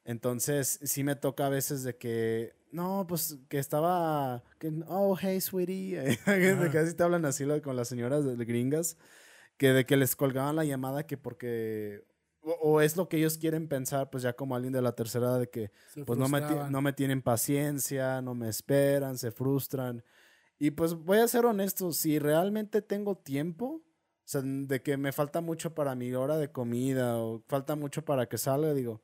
[0.06, 5.42] Entonces, sí me toca a veces de que, no, pues que estaba, que, oh, hey,
[5.42, 5.98] sweetie.
[6.26, 8.98] de que así te hablan así con las señoras de gringas.
[9.58, 12.04] Que de que les colgaban la llamada que porque
[12.46, 15.40] o, es lo que ellos quieren pensar, pues ya como alguien de la tercera edad,
[15.40, 15.72] de que
[16.06, 20.04] pues no me, no me tienen paciencia, no me esperan, se frustran.
[20.60, 25.12] Y pues voy a ser honesto, si realmente tengo tiempo, o sea, de que me
[25.12, 29.02] falta mucho para mi hora de comida o falta mucho para que salga, digo,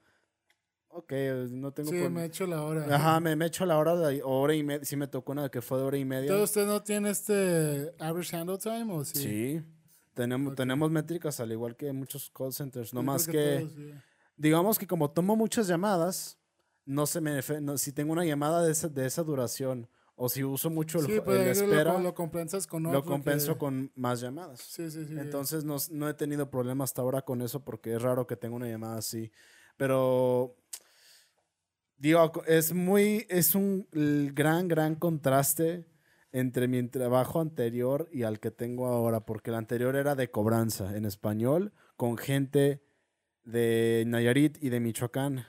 [0.94, 1.14] ok,
[1.52, 1.89] no tengo...
[1.89, 2.96] Sí, me echo la hora.
[2.96, 5.62] Ajá, me, me echo la hora, de hora y media, sí me tocó una que
[5.62, 6.24] fue de hora y media.
[6.24, 9.20] ¿Entonces usted no tiene este average handle time o sí?
[9.20, 9.62] Sí.
[10.14, 13.68] Tenemos, tenemos métricas al igual que muchos call centers, no más que,
[14.36, 16.38] digamos que como tomo muchas llamadas,
[16.86, 17.42] no se me,
[17.78, 21.58] si tengo una llamada de esa, de esa duración o si uso mucho el, pues,
[21.58, 24.60] espera, lo, compensas con Lo compenso con más llamadas.
[24.60, 25.16] Sí, sí, sí.
[25.18, 28.56] Entonces no, no, he tenido problema hasta ahora con eso porque es raro que tenga
[28.56, 29.32] una llamada así.
[29.82, 30.55] Pero
[31.97, 35.88] digo, es muy, es un gran, gran contraste
[36.32, 40.95] entre mi trabajo anterior y al que tengo ahora, porque el anterior era de cobranza
[40.95, 42.84] en español con gente
[43.43, 45.47] de Nayarit y de Michoacán,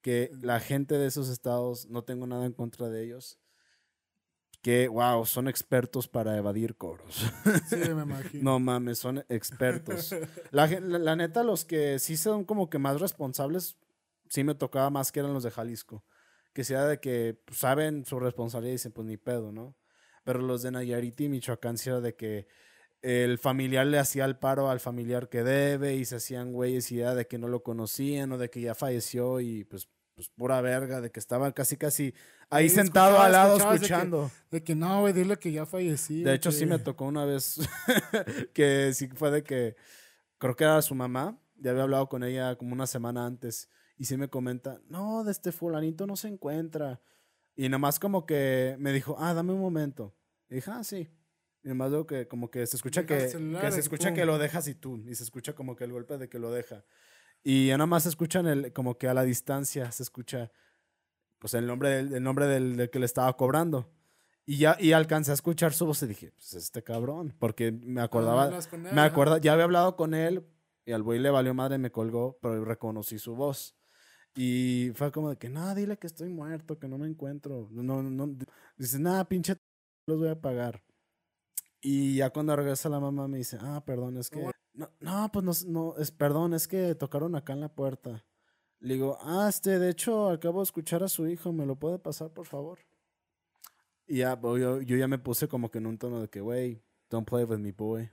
[0.00, 3.38] que la gente de esos estados, no tengo nada en contra de ellos,
[4.62, 7.24] que, wow, son expertos para evadir cobros.
[7.68, 8.42] Sí, me imagino.
[8.42, 10.14] no mames, son expertos.
[10.50, 13.76] La, la, neta, los que sí son como que más responsables,
[14.28, 16.04] sí me tocaba más que eran los de Jalisco.
[16.52, 19.76] Que sea de que pues, saben su responsabilidad y dicen, pues ni pedo, ¿no?
[20.24, 22.46] Pero los de Nayarit y Michoacán sí era de que
[23.02, 26.96] el familiar le hacía el paro al familiar que debe y se hacían güeyes y
[26.96, 29.88] ya de que no lo conocían o de que ya falleció y pues,
[30.20, 32.12] pues pura verga, de que estaba casi casi
[32.50, 34.30] ahí sentado al lado escuchando.
[34.50, 36.22] De que, no, güey, dile que ya fallecí.
[36.22, 37.58] De hecho, sí me tocó una vez
[38.52, 39.76] que sí fue de que
[40.36, 44.04] creo que era su mamá, ya había hablado con ella como una semana antes y
[44.04, 47.00] sí me comenta, no, de este fulanito no se encuentra.
[47.56, 50.14] Y nada más como que me dijo, ah, dame un momento.
[50.50, 51.08] Y dije, ah, sí.
[51.62, 53.16] Y nada más que como que se escucha que,
[53.60, 55.02] que se escucha que lo dejas y tú.
[55.06, 56.84] Y se escucha como que el golpe de que lo deja.
[57.42, 60.50] Y ya nada más se escuchan el, como que a la distancia se escucha
[61.38, 63.90] pues el nombre del, el nombre del, que le estaba cobrando.
[64.44, 68.00] Y ya y alcancé a escuchar su voz y dije, pues este cabrón, porque me
[68.00, 68.50] acordaba,
[68.92, 70.44] me acordaba, ya había hablado con él
[70.84, 73.76] y al güey le valió madre, me colgó, pero reconocí su voz.
[74.34, 77.68] Y fue como de que, no, dile que estoy muerto, que no me encuentro.
[77.70, 78.36] No, no,
[78.76, 79.56] dice, nada, pinche,
[80.06, 80.82] los voy a pagar.
[81.80, 85.66] Y ya cuando regresa la mamá me dice, ah, perdón, es que, no, no pues
[85.66, 88.24] no, no, es, perdón, es que tocaron acá en la puerta.
[88.80, 91.98] Le digo, ah, este, de hecho, acabo de escuchar a su hijo, ¿me lo puede
[91.98, 92.78] pasar, por favor?
[94.06, 96.40] Y ya, pues, yo, yo ya me puse como que en un tono de que,
[96.40, 98.10] wey, don't play with me, boy.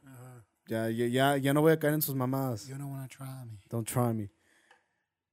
[0.68, 2.68] Ya, ya, ya, no voy a caer en sus mamadas.
[2.68, 3.62] You don't wanna try me.
[3.70, 4.32] Don't try me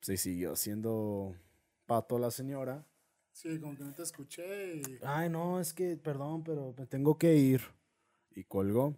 [0.05, 1.35] se siguió siendo
[1.87, 2.87] pato la señora.
[3.33, 4.77] Sí, como que no te escuché.
[4.77, 4.83] Y...
[5.03, 7.63] Ay, no, es que, perdón, pero me tengo que ir.
[8.35, 8.97] Y colgó.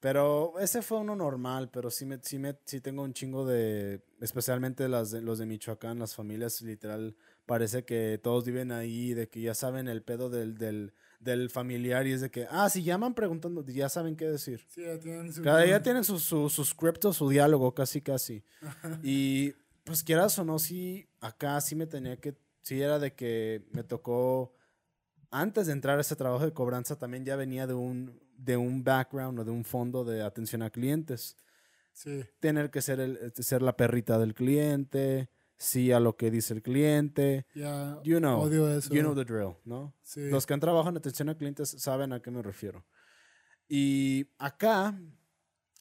[0.00, 4.02] Pero ese fue uno normal, pero sí, me, sí, me, sí tengo un chingo de,
[4.20, 7.14] especialmente las de, los de Michoacán, las familias literal,
[7.44, 12.06] parece que todos viven ahí, de que ya saben el pedo del, del, del familiar
[12.06, 14.64] y es de que, ah, si llaman preguntando, ya saben qué decir.
[14.70, 15.42] Sí, ya tienen su...
[15.42, 18.42] Cada día tienen su, su, su script o su diálogo, casi, casi.
[19.02, 19.52] y
[19.84, 23.84] pues quieras o no, sí, acá sí me tenía que, sí era de que me
[23.84, 24.54] tocó,
[25.30, 28.82] antes de entrar a ese trabajo de cobranza, también ya venía de un, de un
[28.82, 31.36] background o de un fondo de atención a clientes.
[31.92, 32.24] Sí.
[32.40, 36.62] Tener que ser, el, ser la perrita del cliente, sí a lo que dice el
[36.62, 37.46] cliente.
[37.54, 38.92] Ya, you know, odio eso.
[38.94, 39.94] You know the drill, ¿no?
[40.02, 40.30] Sí.
[40.30, 42.86] Los que han trabajado en atención a clientes saben a qué me refiero.
[43.68, 44.98] Y acá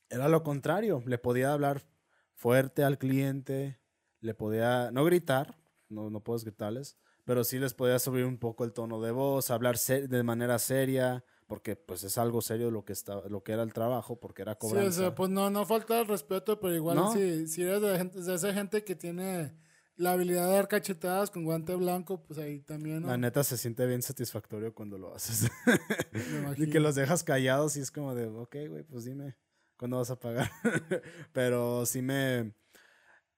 [0.09, 1.85] era lo contrario, le podía hablar
[2.33, 3.79] fuerte al cliente,
[4.21, 5.57] le podía, no gritar,
[5.87, 9.49] no, no puedes gritarles, pero sí les podía subir un poco el tono de voz,
[9.51, 13.63] hablar de manera seria, porque pues es algo serio lo que está, lo que era
[13.63, 14.91] el trabajo, porque era cobranza.
[14.91, 17.97] Sí, o sea, pues no, no falta el respeto, pero igual si, si eres de,
[17.97, 19.57] gente, de esa gente que tiene
[19.95, 23.03] la habilidad de dar cachetadas con guante blanco, pues ahí también.
[23.07, 25.49] La neta se siente bien satisfactorio cuando lo haces.
[26.57, 29.35] y que los dejas callados y es como de, ok, güey, pues dime,
[29.75, 30.51] ¿cuándo vas a pagar?
[31.33, 32.53] pero sí me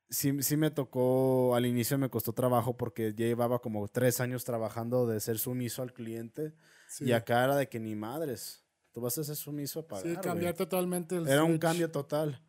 [0.10, 4.44] sí, sí me tocó, al inicio me costó trabajo porque ya llevaba como tres años
[4.44, 6.54] trabajando de ser sumiso al cliente
[7.00, 10.08] y acá era de que ni madres, tú vas a ser sumiso a pagar.
[10.08, 12.42] Sí, cambiar totalmente el Era un cambio total.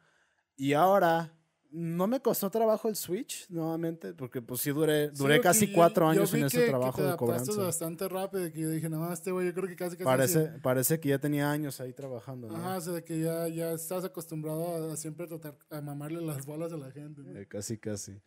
[0.57, 1.33] Y ahora
[1.73, 6.33] no me costó trabajo el switch nuevamente, porque pues sí duré, duré casi cuatro años
[6.35, 7.63] en ese trabajo que te de cobranza.
[7.63, 10.05] bastante rápido, que yo dije, no, este güey, yo creo que casi casi...
[10.05, 12.57] Parece, parece que ya tenía años ahí trabajando, ¿no?
[12.57, 16.45] Ajá, o sea, de que ya, ya estás acostumbrado a, siempre tratar, a mamarle las
[16.45, 17.39] bolas a la gente, ¿no?
[17.39, 18.21] Eh, casi, casi.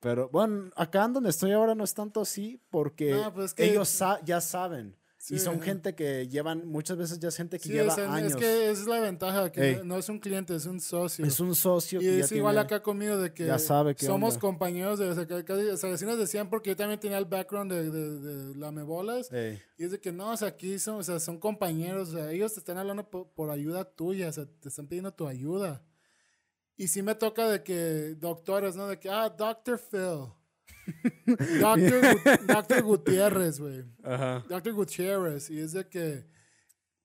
[0.00, 4.40] Pero bueno, acá en donde estoy ahora no es tanto así, porque pues ellos ya
[4.40, 4.96] saben
[5.30, 8.32] y son gente que llevan, muchas veces ya es gente que lleva años.
[8.32, 11.24] Es que esa es la ventaja, que no es un cliente, es un socio.
[11.24, 12.00] Es un socio.
[12.00, 15.66] Y es igual acá conmigo de que ya sabe somos compañeros de, o sea, casi,
[15.66, 19.30] o sea, así nos decían porque yo también tenía el background de, de, de lamebolas.
[19.78, 22.32] Y es de que no, o sea, aquí son, o sea, son compañeros, o sea,
[22.32, 25.84] ellos te están hablando por, por ayuda tuya, o sea, te están pidiendo tu ayuda.
[26.76, 28.86] Y sí me toca de que doctores, ¿no?
[28.86, 29.78] De que, ah, Dr.
[29.78, 30.32] Phil.
[32.46, 33.84] Doctor, Gutiérrez, güey.
[34.48, 35.50] Doctor Gutiérrez.
[35.50, 36.24] Y es de que.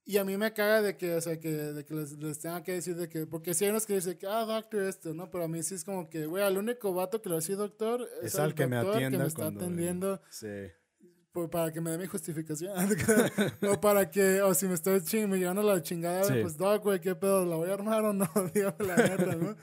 [0.06, 2.62] Y a mí me caga de que, o sea, que, de que les, les tenga
[2.62, 3.26] que decir de que.
[3.26, 5.32] Porque si hay unos que dicen que, ah, doctor, esto, ¿no?
[5.32, 8.08] Pero a mí sí es como que, güey, el único vato que lo hace doctor
[8.22, 9.18] es, el que me atiende.
[9.18, 10.22] Que me está atendiendo.
[10.30, 10.68] Sí.
[11.50, 12.74] para que me dé mi justificación.
[13.70, 17.00] o para que, o si me estoy ching, me llevando la chingada, pues, doc, güey,
[17.00, 17.46] ¿qué pedo?
[17.46, 18.30] ¿La voy a armar o no?
[18.54, 19.56] Dígame la neta, ¿no?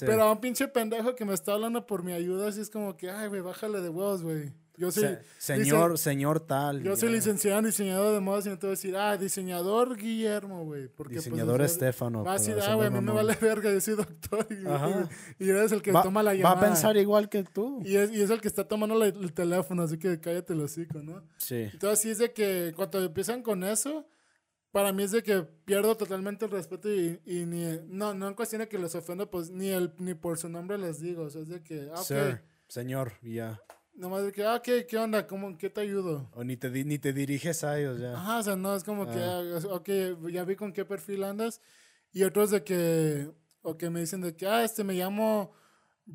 [0.00, 2.96] Pero a un pinche pendejo que me está hablando por mi ayuda, así es como
[2.96, 4.52] que, ay, güey, bájale de huevos, güey.
[4.78, 5.18] Yo soy.
[5.38, 6.84] señor, señor tal.
[6.84, 9.96] Yo soy licenciado en diseñador de modas y no te voy a decir, ah, diseñador
[9.96, 10.86] Guillermo, güey.
[10.86, 12.22] Pues, diseñador Estefano.
[12.22, 14.46] Va a decir, ah, güey, a mí me vale verga, yo soy doctor.
[14.50, 16.54] Y, y eres el que toma la llamada.
[16.54, 17.82] Va a pensar igual que tú.
[17.84, 21.02] Y es, y es el que está tomando el teléfono, así que cállate el hocico,
[21.02, 21.24] ¿no?
[21.38, 21.68] Sí.
[21.72, 24.06] Entonces, sí es de que cuando empiezan con eso
[24.70, 28.34] para mí es de que pierdo totalmente el respeto y, y ni, no, no en
[28.34, 31.30] cuestión de que los ofendo, pues ni el, ni por su nombre les digo, o
[31.30, 33.60] sea, es de que, ah, Sir, señor, ya.
[33.94, 35.26] Nomás de que, ah, ¿qué, qué onda?
[35.26, 36.30] ¿Cómo, ¿Qué te ayudo?
[36.34, 38.12] O ni te, ni te diriges a ellos ya.
[38.12, 39.42] Ajá, o sea, no, es como que, ah.
[39.56, 39.88] Ah, ok,
[40.30, 41.60] ya vi con qué perfil andas.
[42.12, 43.30] Y otros de que,
[43.62, 45.52] o que me dicen de que, ah, este me llamo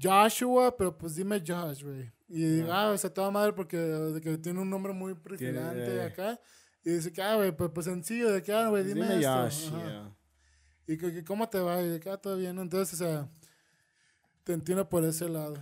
[0.02, 2.12] Joshua, pero pues dime Josh, güey.
[2.30, 6.02] Y digo, ah, o sea, toda madre porque de que tiene un nombre muy perfilante
[6.02, 6.40] acá.
[6.84, 10.16] Y dice que, ah, güey, pues, pues, sencillo, de que, ah, güey, dime, dime esto.
[10.86, 11.82] Y que, ¿cómo te va?
[11.82, 12.60] Y de que, ah, todo bien.
[12.60, 13.30] Entonces, o sea,
[14.44, 15.56] te entiendo por ese lado.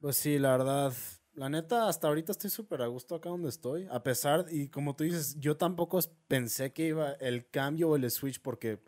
[0.00, 0.92] Pues sí, la verdad.
[1.34, 3.88] La neta, hasta ahorita estoy súper a gusto acá donde estoy.
[3.90, 5.98] A pesar, y como tú dices, yo tampoco
[6.28, 8.80] pensé que iba el cambio o el switch porque,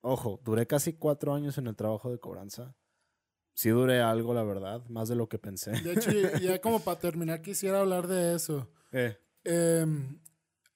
[0.00, 2.74] ojo, duré casi cuatro años en el trabajo de cobranza.
[3.52, 5.72] Sí duré algo, la verdad, más de lo que pensé.
[5.82, 6.10] De hecho,
[6.40, 8.68] ya como para terminar, quisiera hablar de eso.
[8.90, 9.16] Eh.
[9.44, 9.86] Eh,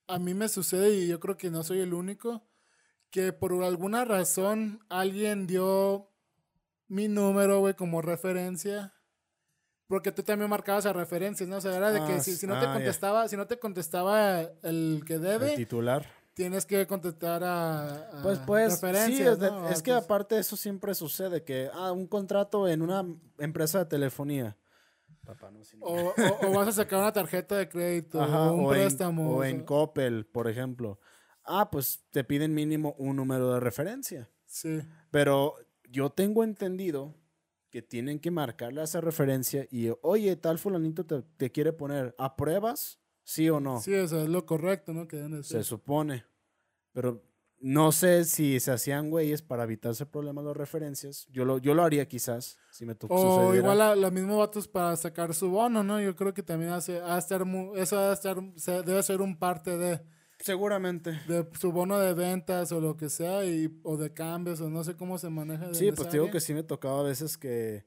[0.08, 2.42] a mí me sucede y yo creo que no soy el único,
[3.10, 6.10] que por alguna razón alguien dio
[6.88, 8.94] mi número, güey, como referencia.
[9.86, 11.56] Porque tú también marcabas a referencias, ¿no?
[11.56, 14.42] O sea, era de que ah, si, no te ah, contestaba, si no te contestaba
[14.62, 15.50] el que debe.
[15.50, 16.06] El titular.
[16.34, 19.38] Tienes que contestar a, pues, pues, referencias.
[19.38, 23.04] Sí, es, que aparte de eso siempre sucede que, ah, un contrato en una
[23.38, 24.56] empresa de telefonía
[25.80, 26.14] o,
[26.54, 29.36] vas a sacar una tarjeta de crédito o un préstamo.
[29.36, 30.98] o, en Coppel, por ejemplo.
[31.44, 34.30] Ah, pues te piden mínimo un número de referencia.
[34.44, 34.80] Sí.
[35.10, 35.54] Pero
[35.88, 37.14] yo tengo entendido
[37.70, 43.00] que tienen que marcarle esa referencia y, oye, tal fulanito te, quiere poner, ¿a pruebas?
[43.24, 43.80] ¿Sí o no?
[43.80, 45.06] Sí, eso es lo correcto, ¿no?
[45.06, 46.24] Que Se supone.
[46.92, 47.22] Pero
[47.60, 51.26] no sé si se hacían güeyes para evitarse problemas de referencias.
[51.30, 54.68] Yo lo, yo lo haría quizás, si me tocó O igual a, los mismos vatos
[54.68, 56.00] para sacar su bono, ¿no?
[56.00, 57.44] Yo creo que también hace, estar
[57.76, 60.00] eso debe, estar, debe ser un parte de...
[60.40, 61.18] Seguramente.
[61.26, 64.84] De su bono de ventas o lo que sea, y, o de cambios, o no
[64.84, 65.74] sé cómo se maneja.
[65.74, 67.86] Sí, pues te digo que sí me tocaba a veces que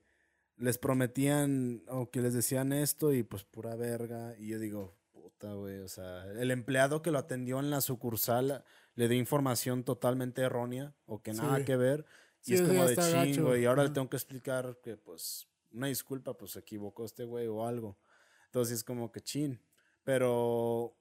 [0.57, 4.35] les prometían o que les decían esto y pues pura verga.
[4.37, 8.65] Y yo digo, puta, güey, o sea, el empleado que lo atendió en la sucursal
[8.95, 12.05] le di información totalmente errónea o que nada que ver.
[12.45, 13.55] Y es como de chingo.
[13.55, 17.47] Y ahora le tengo que explicar que, pues, una disculpa, pues se equivocó este güey
[17.47, 17.97] o algo.
[18.45, 19.61] Entonces es como que chin.
[20.03, 20.97] Pero,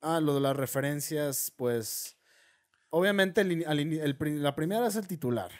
[0.00, 2.16] ah, lo de las referencias, pues,
[2.90, 5.50] obviamente la primera es el titular.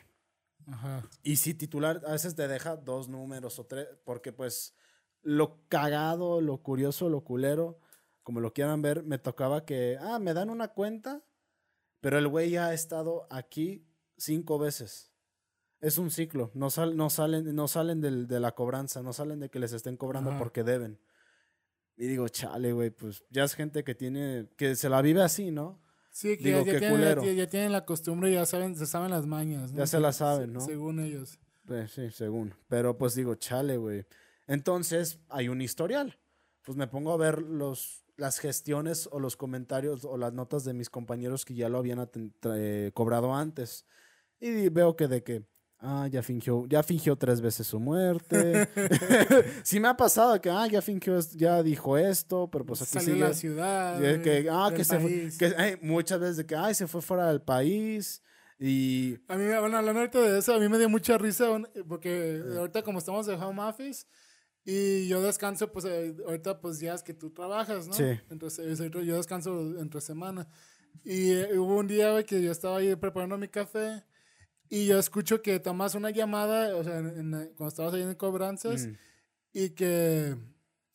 [0.66, 1.02] Ajá.
[1.22, 4.74] Y si titular a veces te deja dos números o tres, porque pues
[5.22, 7.78] lo cagado, lo curioso, lo culero,
[8.22, 11.22] como lo quieran ver, me tocaba que, ah, me dan una cuenta
[12.00, 13.86] pero el güey ya ha estado aquí
[14.16, 15.12] cinco veces.
[15.80, 16.50] Es un ciclo.
[16.54, 19.96] No, sal, no salen, no salen de la cobranza, no salen de que les estén
[19.96, 21.00] cobrando porque deben.
[21.96, 25.50] Y digo, chale, güey, pues ya es gente que tiene, que se la vive así,
[25.50, 25.80] ¿no?
[26.10, 29.72] Sí, que, ya, tienen, ya, tienen, la costumbre y ya saben, se saben las mañas,
[29.72, 30.60] Ya se la saben, ¿no?
[30.60, 31.38] Según ellos.
[31.64, 32.54] Pues sí, según.
[32.66, 34.06] Pero pues digo, chale, güey.
[34.46, 36.18] Entonces, hay un historial.
[36.62, 40.74] Pues me pongo a ver los, las gestiones o los comentarios o las notas de
[40.74, 42.10] mis compañeros que ya lo habían
[42.92, 43.86] cobrado antes.
[44.40, 45.44] Y veo que de que
[45.80, 48.68] ah, ya fingió, ya fingió tres veces su muerte.
[49.62, 53.14] sí me ha pasado que, ah, ya fingió, ya dijo esto, pero pues aquí Salió
[53.14, 54.00] de la ciudad.
[54.22, 57.40] que, ah, que se fue, que, muchas veces de que, ay, se fue fuera del
[57.40, 58.22] país
[58.58, 59.14] y...
[59.28, 61.46] A mí, bueno, hablando ahorita de eso, a mí me dio mucha risa
[61.88, 62.58] porque Eh.
[62.58, 64.04] ahorita como estamos de home office
[64.70, 67.94] y yo descanso, pues eh, ahorita pues días que tú trabajas, ¿no?
[67.94, 68.04] Sí.
[68.28, 70.46] Entonces yo descanso entre semana.
[71.04, 74.04] Y eh, hubo un día, güey, que yo estaba ahí preparando mi café
[74.68, 78.14] y yo escucho que tomas una llamada, o sea, en- en- cuando estabas ahí en
[78.14, 78.92] cobranzas Mm.
[79.54, 80.36] y que...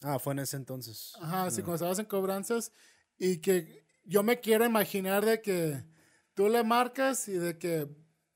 [0.01, 1.13] Ah, fue en ese entonces.
[1.19, 1.63] Ajá, sí, Ah.
[1.63, 2.71] cuando estabas en cobranzas
[3.17, 5.84] y que yo me quiero imaginar de que
[6.36, 7.88] tú le marcas y de que,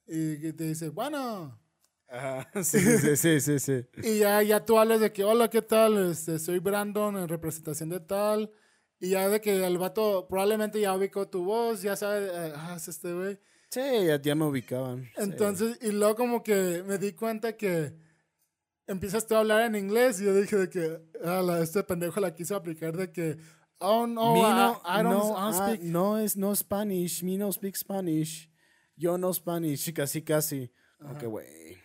[0.07, 1.59] y que te dice, bueno,
[2.09, 3.85] Ajá, sí, sí, sí, sí, sí.
[4.01, 6.11] y ya, ya tú hablas de que, hola, ¿qué tal?
[6.11, 8.51] Este, soy Brandon en representación de tal,
[8.99, 12.75] y ya de que el vato probablemente ya ubicó tu voz, ya sabe, eh, ah,
[12.77, 13.37] es este güey.
[13.69, 15.03] Sí, ya, ya me ubicaban.
[15.03, 15.11] sí.
[15.17, 17.93] Entonces, y luego como que me di cuenta que
[18.87, 22.33] empiezas tú a hablar en inglés y yo dije de que, ah, este pendejo la
[22.33, 23.37] quiso aplicar de que,
[23.79, 27.21] oh, no, Me I, no, I don't, no, I ah, speak no es no Spanish,
[27.21, 28.49] me no speak Spanish.
[28.95, 30.71] Yo no Spanish, casi casi.
[31.01, 31.77] Ok, güey.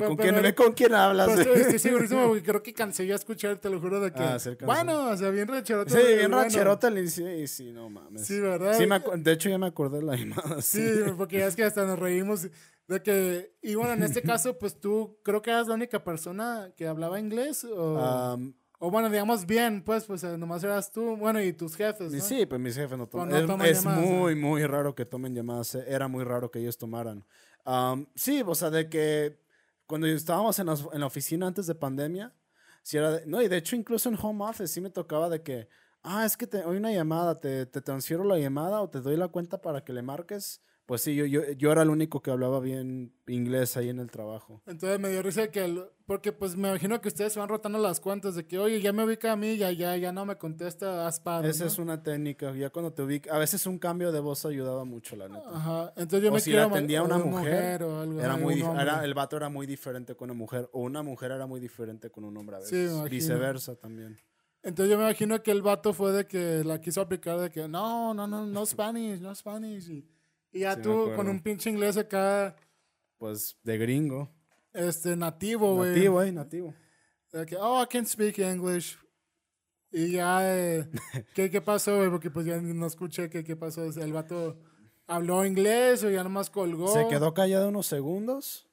[0.00, 1.28] ¿Con, quién, ve con quién hablas?
[1.36, 4.20] Pero estoy, segurísimo porque creo que cansé yo a escuchar, te lo juro, de que.
[4.20, 5.90] Ah, bueno, o sea, bien rancherote.
[5.92, 6.38] sí, bien bueno.
[6.38, 8.26] rancherota el sí, sí, no mames.
[8.26, 8.76] Sí, ¿verdad?
[8.76, 10.60] Sí, me de hecho ya me acordé de la llamada.
[10.62, 11.12] Sí, Sí.
[11.16, 12.48] porque ya es que hasta nos reímos
[12.88, 13.52] de que.
[13.62, 17.20] Y bueno, en este caso, pues tú creo que eras la única persona que hablaba
[17.20, 17.62] inglés.
[17.64, 21.76] O, Am, o bueno, digamos bien, pues, pues eh, nomás eras tú, bueno, y tus
[21.76, 22.12] jefes.
[22.12, 22.20] ¿no?
[22.20, 23.28] Sí, pues mis jefes no toman.
[23.28, 25.76] no es toman es llamadas, muy, muy raro que tomen llamadas.
[25.76, 27.24] eh, Era muy raro que ellos tomaran.
[27.66, 29.40] Am, sí, o sea, de que
[29.86, 32.32] cuando estábamos en, la oficina antes de pandemia,
[32.82, 35.42] sí era de- no, y de hecho incluso en home office sí me tocaba de
[35.42, 35.68] que,
[36.02, 39.16] ah, es que te doy una llamada, te, te transfiero la llamada o te doy
[39.16, 40.62] la cuenta para que le marques.
[40.86, 44.08] Pues sí, yo, yo, yo era el único que hablaba bien inglés ahí en el
[44.08, 44.62] trabajo.
[44.66, 47.98] Entonces me dio risa que, el- porque pues me imagino que ustedes van rotando las
[47.98, 51.10] cuentas de que, oye, ya me ubica a mí, ya, ya, ya no me contesta,
[51.24, 51.70] paro, Esa ¿no?
[51.70, 55.16] es una técnica, ya cuando te ubica, a veces un cambio de voz ayudaba mucho,
[55.16, 55.44] la neta.
[55.48, 58.60] Ajá, entonces yo o me si la atendía una o mujer, o algo, era muy
[58.60, 62.10] era- el vato era muy diferente con una mujer o una mujer era muy diferente
[62.10, 63.10] con un hombre a Sí, veces imagino.
[63.10, 64.16] viceversa también
[64.62, 67.66] Entonces yo me imagino que el vato fue de que la quiso aplicar de que
[67.66, 69.88] no, no, no, no Spanish, no Spanish.
[69.90, 70.04] Y,
[70.56, 72.56] y ya Sí, tú con un pinche inglés acá,
[73.18, 74.30] pues de gringo
[74.72, 75.90] este, nativo, güey.
[75.90, 76.74] nativo eh nativo
[77.32, 78.98] De que, oh, I can speak English.
[79.90, 80.88] Y ya, eh,
[81.34, 82.10] ¿qué, ¿qué pasó, güey?
[82.10, 83.84] Porque pues ya no escuché qué, qué pasó.
[83.84, 84.58] El vato
[85.06, 86.88] habló inglés o ya nomás colgó.
[86.92, 88.68] se quedó callado unos segundos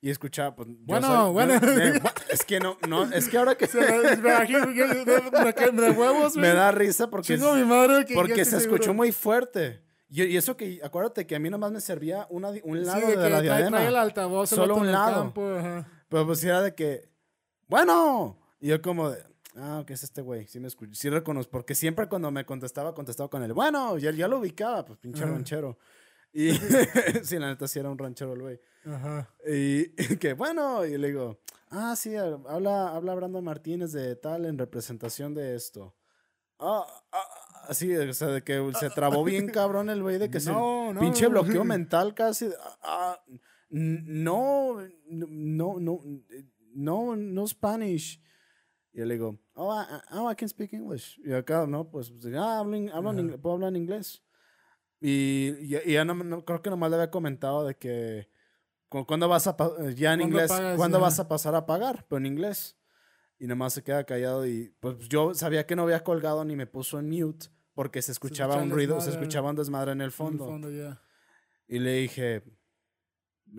[0.00, 1.54] y escuchaba pues Bueno, soy- yo- bueno.
[1.54, 2.00] eh,
[2.30, 5.72] es que no no es que ahora que Se me, me imagino que- me, me
[5.72, 6.42] me da huevos, güey.
[6.46, 9.80] me da risa porque Chingo a mi madre que porque se escuchó muy fuerte
[10.14, 13.00] y, y eso que acuérdate que a mí nomás me servía una, un Sí, lado
[13.00, 15.14] de de, que la trae, trae diadema el altavoz Solo un lado.
[15.22, 15.58] campo.
[16.08, 17.08] Pero pues era de que,
[17.68, 18.38] bueno.
[18.60, 19.22] Y yo como de,
[19.56, 20.46] ah, ok, es este güey.
[20.46, 21.50] Sí me escucho, sí reconozco.
[21.50, 25.24] Porque siempre cuando me contestaba, contestaba con el, bueno, ya, ya lo ubicaba, pues pinche
[25.24, 25.78] ranchero.
[26.32, 26.50] Y
[27.22, 28.60] sí, la neta sí era un ranchero el güey.
[28.86, 29.28] Ajá.
[29.46, 29.88] Y
[30.18, 31.40] que bueno, y le digo,
[31.70, 35.94] ah, sí, habla, habla Brandon Martínez de tal en representación de esto.
[36.58, 37.28] Ah, ah,
[37.68, 40.94] así, o sea, de que se trabó bien cabrón el güey, de que No, se
[40.94, 41.00] no.
[41.00, 42.46] pinche bloqueo mental casi.
[42.60, 43.24] ah, ah,
[43.70, 44.76] no,
[45.08, 46.00] no, no,
[46.74, 48.20] no, no Spanish.
[48.92, 51.20] Y yo le digo, oh, I, I- oh, I can speak English.
[51.24, 53.28] Y acá, no, pues, ah, hablo, hablo en Ajá.
[53.36, 54.22] ing- puedo hablar en inglés.
[55.00, 58.28] Y, y- y ya no, no- creo que nomás le había comentado de que
[58.88, 59.56] cu- cuándo vas a,
[59.94, 60.76] ya en ¿Cuándo inglés, pagas?
[60.76, 61.04] ¿cuándo Ajá.
[61.06, 62.06] vas a pasar a pagar?
[62.08, 62.78] Pero en inglés.
[63.40, 66.68] Y nomás se queda callado y pues yo sabía que no había colgado ni me
[66.68, 70.02] puso en mute porque se escuchaba escucha un ruido, se escuchaba un desmadre en el
[70.02, 70.46] En el fondo.
[70.46, 71.00] fondo, ya.
[71.66, 72.42] Y le dije,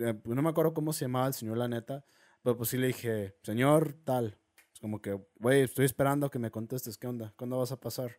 [0.00, 2.04] eh, pues, no me acuerdo cómo se llamaba el señor, la neta,
[2.42, 4.38] pero pues sí le dije, señor, tal.
[4.72, 7.32] Es como que, güey, estoy esperando que me contestes, ¿qué onda?
[7.36, 8.18] ¿Cuándo vas a pasar?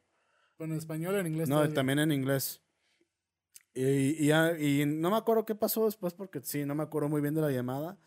[0.57, 1.49] Pero en español o en inglés.
[1.49, 1.75] No, todavía?
[1.75, 2.61] también en inglés.
[3.73, 4.31] Y, y,
[4.81, 7.41] y no me acuerdo qué pasó después porque sí, no me acuerdo muy bien de
[7.41, 7.99] la llamada,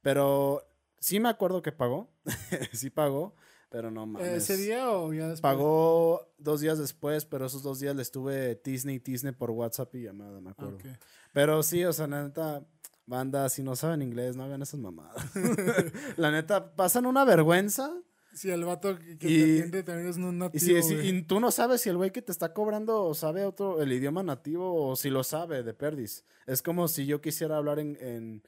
[0.00, 0.62] pero
[1.00, 2.14] sí me acuerdo que pagó,
[2.72, 3.34] sí pagó,
[3.68, 4.28] pero no mames.
[4.28, 5.40] ¿Ese día o ya después?
[5.40, 10.02] Pagó dos días después, pero esos dos días le estuve Disney, Disney por WhatsApp y
[10.02, 10.76] llamada, me acuerdo.
[10.76, 10.84] ok.
[11.32, 12.64] Pero sí, o sea, la neta,
[13.06, 15.16] banda, si no saben inglés, no hagan esas mamadas.
[16.16, 17.92] la neta, pasan una vergüenza.
[18.32, 20.56] Sí, el vato que, que Y- te atiende también es un nativo.
[20.78, 23.44] Y, si, si- y tú no sabes si el güey que te está cobrando sabe
[23.46, 26.24] otro, el idioma nativo o si lo sabe de perdis.
[26.46, 28.42] Es como si yo quisiera hablar en, en,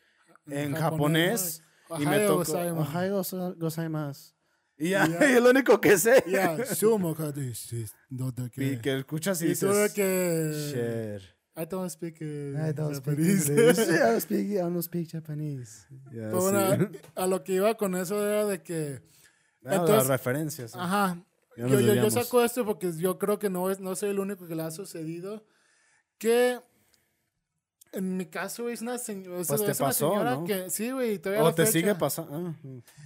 [0.47, 2.03] en japonés, ¿no?
[2.03, 2.39] y me toco.
[2.45, 3.55] gozaimasu.
[3.59, 4.35] Gozaimasu.
[4.79, 5.31] Y ya, Y ya.
[5.31, 6.25] y es lo único que sé.
[6.27, 7.15] Ya, sumo
[8.11, 8.81] no te Y que.
[8.81, 10.53] que escuchas y Y dices, que.
[10.55, 11.39] "Shit".
[11.61, 13.43] I don't speak uh, I don't Japanese.
[13.43, 13.79] speak English.
[13.89, 15.87] I don't speak, I don't speak Japanese.
[16.09, 19.03] Pero bueno, a lo que iba con eso era de que...
[19.65, 20.77] Ah, entonces, las referencias.
[20.77, 21.21] Ajá.
[21.57, 24.47] Yo, yo, yo, saco esto porque yo creo que no, es, no soy el único
[24.47, 25.45] que le ha sucedido.
[26.17, 26.61] Que
[27.93, 30.45] en mi caso es una, señora, pues te pasó, señora ¿no?
[30.45, 32.31] que sí, güey, todavía O te sigue, pasando.
[32.33, 32.55] Ah,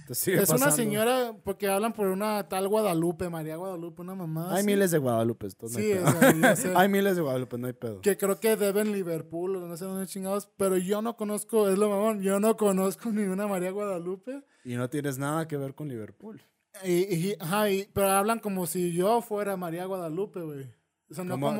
[0.07, 4.55] te sigue es una señora porque hablan por una tal Guadalupe, María Guadalupe, una mamá.
[4.55, 6.41] Hay miles de Guadalupe, sí, hay,
[6.75, 8.01] hay miles de Guadalupe, no hay pedo.
[8.01, 11.89] Que creo que deben Liverpool, no sé dónde chingados, pero yo no conozco, es lo
[11.89, 14.43] mamón, yo no conozco ninguna María Guadalupe.
[14.63, 16.41] Y no tienes nada que ver con Liverpool.
[16.83, 20.82] Y, ajá, pero hablan como si yo fuera María Guadalupe, güey.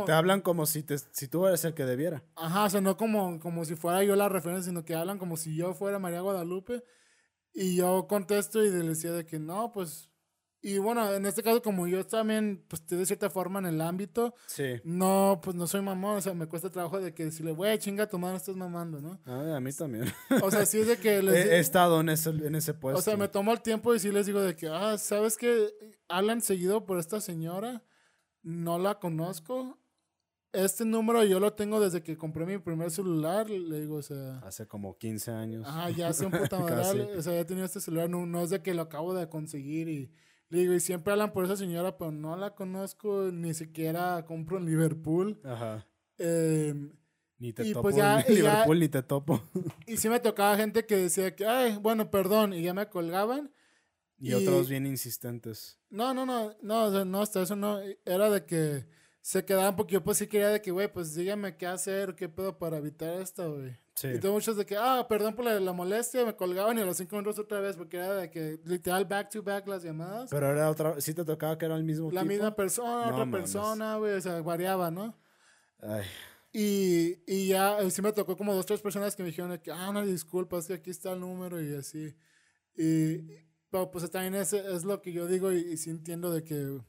[0.05, 2.23] Te hablan como si, te, si tú eres el que debiera.
[2.35, 5.37] Ajá, o sea, no como, como si fuera yo la referencia, sino que hablan como
[5.37, 6.83] si yo fuera María Guadalupe.
[7.53, 10.09] Y yo contesto y le decía de que no, pues...
[10.65, 14.33] Y bueno, en este caso, como yo también, pues de cierta forma en el ámbito,
[14.47, 14.79] sí.
[14.85, 18.07] no, pues no soy mamón, o sea, me cuesta trabajo de que decirle, güey, chinga,
[18.07, 19.19] tu madre estás mamando, ¿no?
[19.25, 20.05] Ah, a mí también.
[20.41, 21.21] O sea, sí es de que...
[21.21, 22.97] Les, he, estado en ese, en ese puesto.
[22.97, 25.67] O sea, me tomo el tiempo y sí les digo de que, ah, ¿sabes qué?
[26.07, 27.83] Hablan seguido por esta señora
[28.43, 29.79] no la conozco.
[30.51, 34.37] Este número yo lo tengo desde que compré mi primer celular, le digo, o sea...
[34.39, 35.65] Hace como 15 años.
[35.67, 38.41] Ah, ya hace un puta madre, o sea, ya he tenido este celular, no, no,
[38.41, 40.11] es de que lo acabo de conseguir y...
[40.49, 44.59] Le digo, y siempre hablan por esa señora, pero no la conozco, ni siquiera compro
[44.59, 45.41] en Liverpool.
[45.43, 45.87] Ajá.
[46.19, 46.91] Em,
[47.39, 49.41] ni te topo pues ya, Liverpool, ni te topo.
[49.87, 53.51] Y sí me tocaba gente que decía que, ay, bueno, perdón, y ya me colgaban.
[54.23, 55.77] Y, otros bien insistentes.
[55.89, 57.81] No, no, no, no, no, hasta eso no.
[58.05, 58.85] Era de que
[59.19, 62.29] se quedaban porque yo pues sí quería de que, güey, pues dígame qué hacer, qué
[62.29, 63.77] pedo para evitar esto, güey.
[63.95, 64.07] Sí.
[64.07, 66.95] Y tengo muchos de que, ah, perdón por la, molestia, me colgaban y a los
[66.95, 70.29] cinco minutos otra vez porque era de que literal back to back las llamadas.
[70.31, 73.97] Pero era otra, sí te tocaba que era el mismo La misma persona, otra persona,
[73.97, 75.19] güey, o sea, variaba, ¿no?
[75.81, 76.05] Ay.
[76.53, 79.91] Y, y ya, sí me tocó como dos, tres personas que me dijeron que, ah,
[79.91, 82.15] no, disculpa, es que aquí está el número y así.
[82.77, 83.43] Y,
[83.73, 86.79] pero pues también es, es lo que yo digo y, y sí entiendo de que,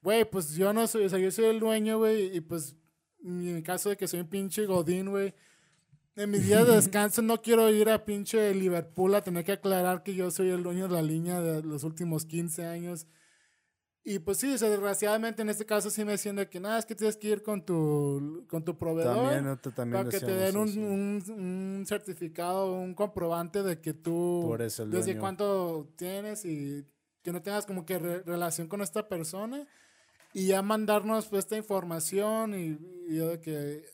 [0.00, 2.76] güey, pues yo no soy, o sea, yo soy el dueño, güey, y pues
[3.22, 5.34] en mi caso de que soy un pinche godín, güey,
[6.16, 10.02] en mis días de descanso no quiero ir a pinche Liverpool a tener que aclarar
[10.02, 13.06] que yo soy el dueño de la línea de los últimos 15 años
[14.02, 17.16] y pues sí, desgraciadamente en este caso sí me decían que nada, es que tienes
[17.16, 21.22] que ir con tu, con tu proveedor también, también para que te den un, un,
[21.28, 26.86] un, certificado, un comprobante de que tú, desde cuánto tienes y
[27.22, 29.66] que no tengas como que relación con esta persona
[30.32, 33.84] y ya mandarnos pues, esta información y, y yo de que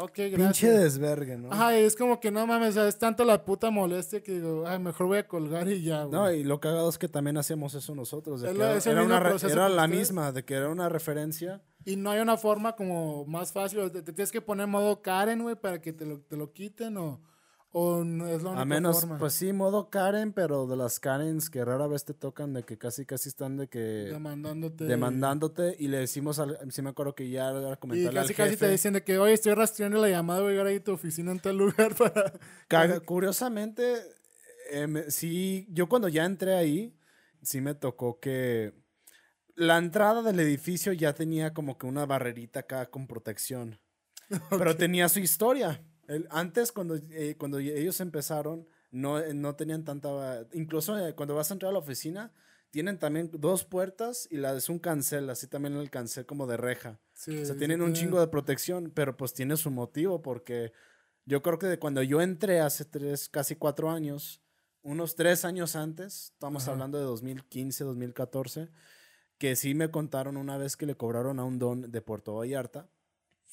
[0.00, 0.36] Ok, gracias.
[0.36, 1.52] Pinche desvergue, ¿no?
[1.52, 5.06] Ajá, es como que no mames, es tanto la puta molestia que digo, ay, mejor
[5.06, 6.20] voy a colgar y ya, güey.
[6.20, 8.40] No, y lo cagado es que también hacíamos eso nosotros.
[8.40, 11.62] De era, una era la misma, de que era una referencia.
[11.84, 15.56] Y no hay una forma como más fácil, te, tienes que poner modo Karen, güey,
[15.56, 17.20] para que te lo, te lo quiten o...
[17.72, 21.50] ¿O no es la única A menos, pues sí, modo Karen, pero de las Karens
[21.50, 23.78] que rara vez te tocan, de que casi casi están de que...
[23.78, 24.84] Demandándote.
[24.84, 28.56] Demandándote, y le decimos, al, sí me acuerdo que ya era comentarle Y casi casi
[28.56, 30.92] te dicen de que, oye, estoy rastreando la llamada, voy a llegar ahí a tu
[30.92, 31.94] oficina en tal lugar
[32.68, 33.00] para...
[33.00, 34.02] Curiosamente,
[34.72, 36.96] eh, sí, yo cuando ya entré ahí,
[37.40, 38.74] sí me tocó que...
[39.54, 43.78] La entrada del edificio ya tenía como que una barrerita acá con protección.
[44.50, 45.84] Pero tenía su historia
[46.30, 50.46] antes, cuando, eh, cuando ellos empezaron, no, eh, no tenían tanta...
[50.52, 52.32] Incluso eh, cuando vas a entrar a la oficina,
[52.70, 56.56] tienen también dos puertas y la es un cancel, así también el cancel como de
[56.56, 57.00] reja.
[57.14, 60.72] o sea, tienen un chingo de protección, pero pues tiene su motivo porque
[61.24, 64.40] yo creo que de cuando yo entré hace tres, casi cuatro años,
[64.82, 68.68] unos tres años antes, estamos hablando de 2015, 2014,
[69.38, 72.88] que sí me contaron una vez que le cobraron a un don de Puerto Vallarta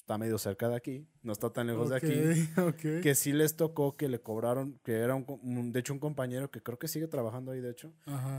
[0.08, 2.08] está medio cerca de aquí, no está tan lejos de aquí,
[3.04, 6.64] que sí les tocó que le cobraron, que era un, de hecho un compañero que
[6.64, 7.92] creo que sigue trabajando ahí de hecho,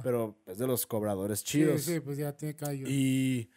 [0.03, 1.83] pero es de los cobradores chidos.
[1.83, 2.87] Sí, sí, pues ya tiene callo.
[2.89, 3.51] Y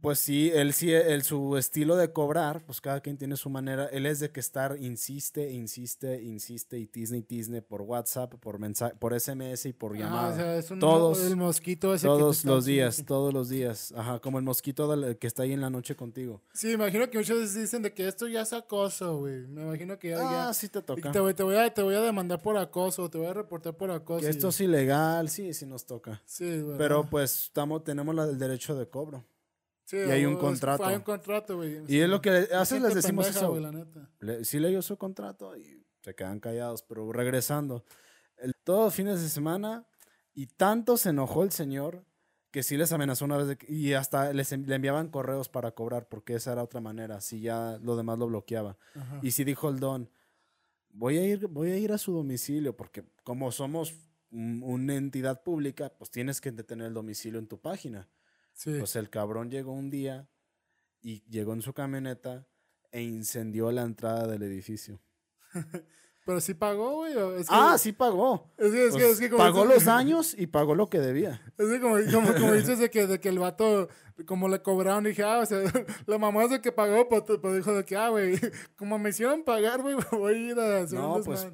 [0.00, 3.86] pues sí, él sí, el, su estilo de cobrar, pues cada quien tiene su manera.
[3.86, 8.94] Él es de que estar, insiste, insiste, insiste y Disney, Disney por WhatsApp, por mensaje,
[8.98, 10.62] por SMS y por ah, llamada.
[10.78, 13.92] todos, el mosquito ese Todos los días, todos los días.
[13.96, 14.88] Ajá, como el mosquito
[15.18, 16.40] que está ahí en la noche contigo.
[16.52, 19.46] Sí, imagino que muchos dicen de que esto ya es acoso, güey.
[19.48, 20.48] Me imagino que ya.
[20.48, 21.10] Ah, sí te toca.
[21.10, 23.76] Te, voy, te, voy a, te voy a demandar por acoso, te voy a reportar
[23.76, 24.20] por acoso.
[24.20, 26.22] Que esto es ilegal, sí, sí nos toca.
[26.24, 29.24] Sí, Pero pues estamos, tenemos el derecho de cobro
[29.92, 30.84] y hay un contrato.
[30.84, 31.80] Hay un contrato, güey.
[31.88, 33.54] Y es lo que hace les decimos eso.
[34.42, 37.84] sí leyó su contrato y se quedan callados, pero regresando.
[38.36, 39.86] El, todos fines de semana
[40.34, 42.04] y tanto se enojó el señor
[42.50, 46.34] que sí les amenazó una vez y hasta les le enviaban correos para cobrar porque
[46.34, 48.76] esa era otra manera, si ya lo demás lo bloqueaba.
[49.22, 50.10] Y si dijo el don,
[50.90, 53.94] voy a ir voy a ir a su domicilio porque como somos
[54.30, 58.08] una entidad pública, pues tienes que tener el domicilio en tu página.
[58.64, 60.28] Pues el cabrón llegó un día
[61.00, 62.46] y llegó en su camioneta
[62.92, 65.00] e incendió la entrada del edificio.
[66.26, 67.14] Pero sí pagó, güey.
[67.48, 68.52] ah, sí pagó.
[68.56, 71.42] Es que, es que, es que pagó los años y pagó lo que debía.
[71.58, 71.96] Es que como,
[72.38, 73.88] como, dices de que, de que el vato,
[74.26, 75.58] como le cobraron, dije, ah, o sea,
[76.06, 78.38] la mamá es de que pagó, pues, pues dijo de que, ah, güey,
[78.76, 81.46] como me hicieron pagar, güey, voy a ir a hacer No, pues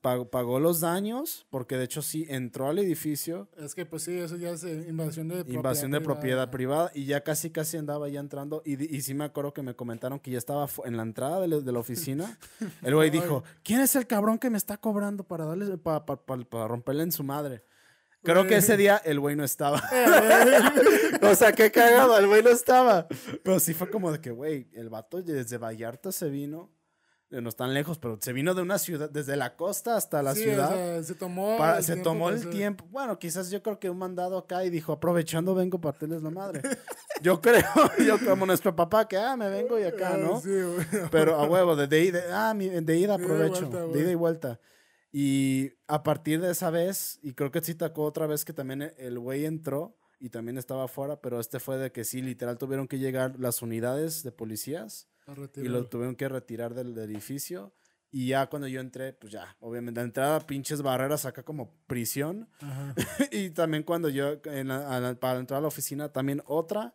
[0.00, 3.48] pagó, los daños, porque de hecho sí entró al edificio.
[3.56, 6.14] Es que pues sí, eso ya es eh, invasión de propiedad Invasión de privada.
[6.20, 9.62] propiedad privada y ya casi casi andaba ya entrando y, y sí me acuerdo que
[9.62, 12.38] me comentaron que ya estaba en la entrada de, la, oficina.
[12.82, 16.68] El güey dijo, ¿quién es el cabrón que me está cobrando para darle, para, para,
[16.68, 17.64] romperle en su madre?
[18.22, 19.82] Creo que ese día el güey no estaba.
[21.22, 23.08] o sea, qué cagado, el güey no estaba.
[23.42, 26.70] Pero sí fue como de que, güey, el vato desde Vallarta se vino
[27.40, 31.02] no están lejos, pero se vino de una ciudad, desde la costa hasta la ciudad.
[31.02, 32.10] se tomó el se tiempo.
[32.10, 32.86] tomó el tiempo.
[32.90, 36.30] Bueno, quizás yo creo que un mandado acá y dijo, aprovechando vengo para tenerles la
[36.30, 36.60] madre.
[37.22, 37.64] yo creo,
[38.06, 40.40] yo como nuestro papá, que ah, me vengo y acá, ¿no?
[40.42, 40.50] Sí,
[41.10, 44.60] pero a huevo, de, de, ida, ah, de ida aprovecho, de, ida y vuelta.
[45.12, 48.92] Y a partir de esa vez, y creo que sí tocó otra vez que también
[48.98, 52.88] el güey entró y también estaba afuera, pero este fue de que sí, literal tuvieron
[52.88, 55.08] que llegar las unidades de policías
[55.56, 57.72] y lo tuvieron que retirar del, edificio.
[58.10, 62.48] Y ya cuando yo entré, pues ya, obviamente, la entrada pinches barreras acá como prisión.
[63.32, 64.68] y también cuando yo, en
[65.18, 66.94] para entrar a la oficina, también otra.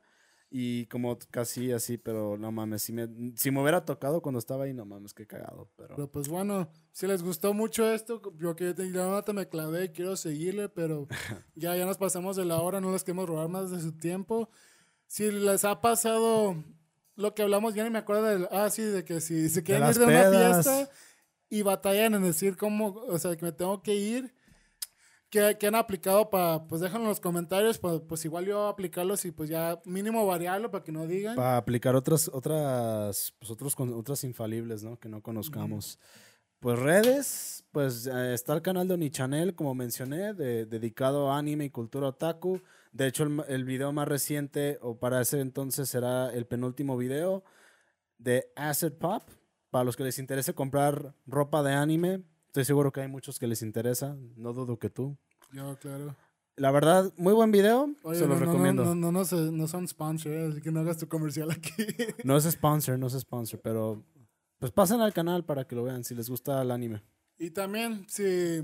[0.50, 4.64] Y como casi así, pero no mames, si me, si me hubiera tocado cuando estaba
[4.64, 5.70] ahí, no mames, qué cagado.
[5.76, 10.16] Pero, pues bueno, si les gustó mucho esto, yo que te me clavé y quiero
[10.16, 11.08] seguirle, pero
[11.56, 14.50] ya, ya nos pasamos de la hora, no les queremos robar más de su tiempo.
[15.06, 16.64] Si les ha pasado
[17.18, 18.48] lo que hablamos, ya ni me acuerdo del.
[18.52, 20.90] Ah, sí, de que si se quieren ir de una fiesta
[21.50, 24.34] y batallan en decir cómo, o sea, que me tengo que ir.
[25.30, 29.32] Que, han aplicado para, pues déjenlo en los comentarios, pues, pues igual yo aplicarlos y
[29.32, 31.36] pues ya mínimo variarlo para que no digan.
[31.36, 34.98] Para aplicar otras, otras, pues otros, otras infalibles, ¿no?
[34.98, 36.00] Que no conozcamos.
[36.60, 41.66] Pues redes, pues eh, está el canal de Onichanel, como mencioné, de, dedicado a anime
[41.66, 42.62] y cultura otaku.
[42.98, 47.44] De hecho, el, el, video más reciente, o para ese entonces será el penúltimo video
[48.18, 49.22] de Acid Pop.
[49.70, 53.46] Para los que les interese comprar ropa de anime, estoy seguro que hay muchos que
[53.46, 54.18] les interesa.
[54.36, 55.16] No dudo que tú.
[55.54, 56.16] Yo, claro.
[56.56, 57.94] La verdad, muy buen video.
[58.14, 58.84] se los recomiendo.
[58.84, 61.74] No, no, no, no, son sponsor, así que no hagas tu comercial aquí.
[62.24, 64.04] no es sponsor, no es sponsor, pero
[64.58, 67.04] pues pasen al canal para que lo vean si les gusta el anime.
[67.38, 68.64] Y también, si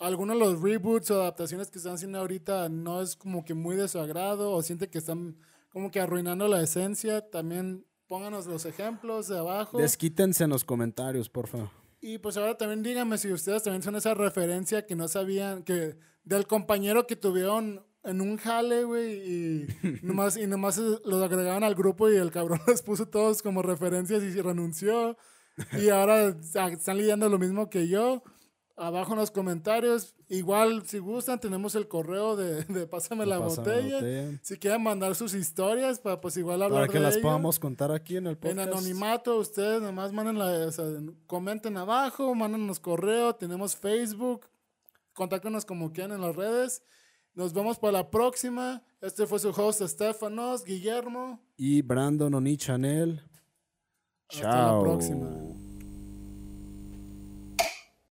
[0.00, 3.76] alguno de los reboots o adaptaciones que están haciendo ahorita no es como que muy
[3.76, 5.36] de su agrado o siente que están
[5.68, 9.78] como que arruinando la esencia, también pónganos los ejemplos de abajo.
[9.78, 11.70] Desquítense en los comentarios, por favor.
[12.00, 15.96] Y pues ahora también díganme si ustedes también son esa referencia que no sabían, que
[16.24, 19.66] del compañero que tuvieron en un jale, güey, y
[20.02, 24.22] nomás, y nomás los agregaron al grupo y el cabrón les puso todos como referencias
[24.22, 25.16] y renunció.
[25.78, 28.22] Y ahora están leyendo lo mismo que yo.
[28.80, 30.14] Abajo en los comentarios.
[30.30, 34.38] Igual, si gustan, tenemos el correo de, de Pásame, la, botella.
[34.40, 38.16] Si quieren mandar sus historias, para pues igual hablar Para que las podamos contar aquí
[38.16, 38.58] en el podcast.
[38.58, 40.86] En anonimato, ustedes nomás manden la, o sea,
[41.26, 43.34] comenten abajo, mándenos correo.
[43.34, 44.46] Tenemos Facebook.
[45.12, 46.82] Contáctenos como quieran en las redes.
[47.34, 48.82] Nos vemos para la próxima.
[49.02, 51.44] Este fue su host, Estefanos, Guillermo.
[51.54, 53.20] Y Brandon Oni Chanel.
[54.30, 55.28] Hasta la próxima.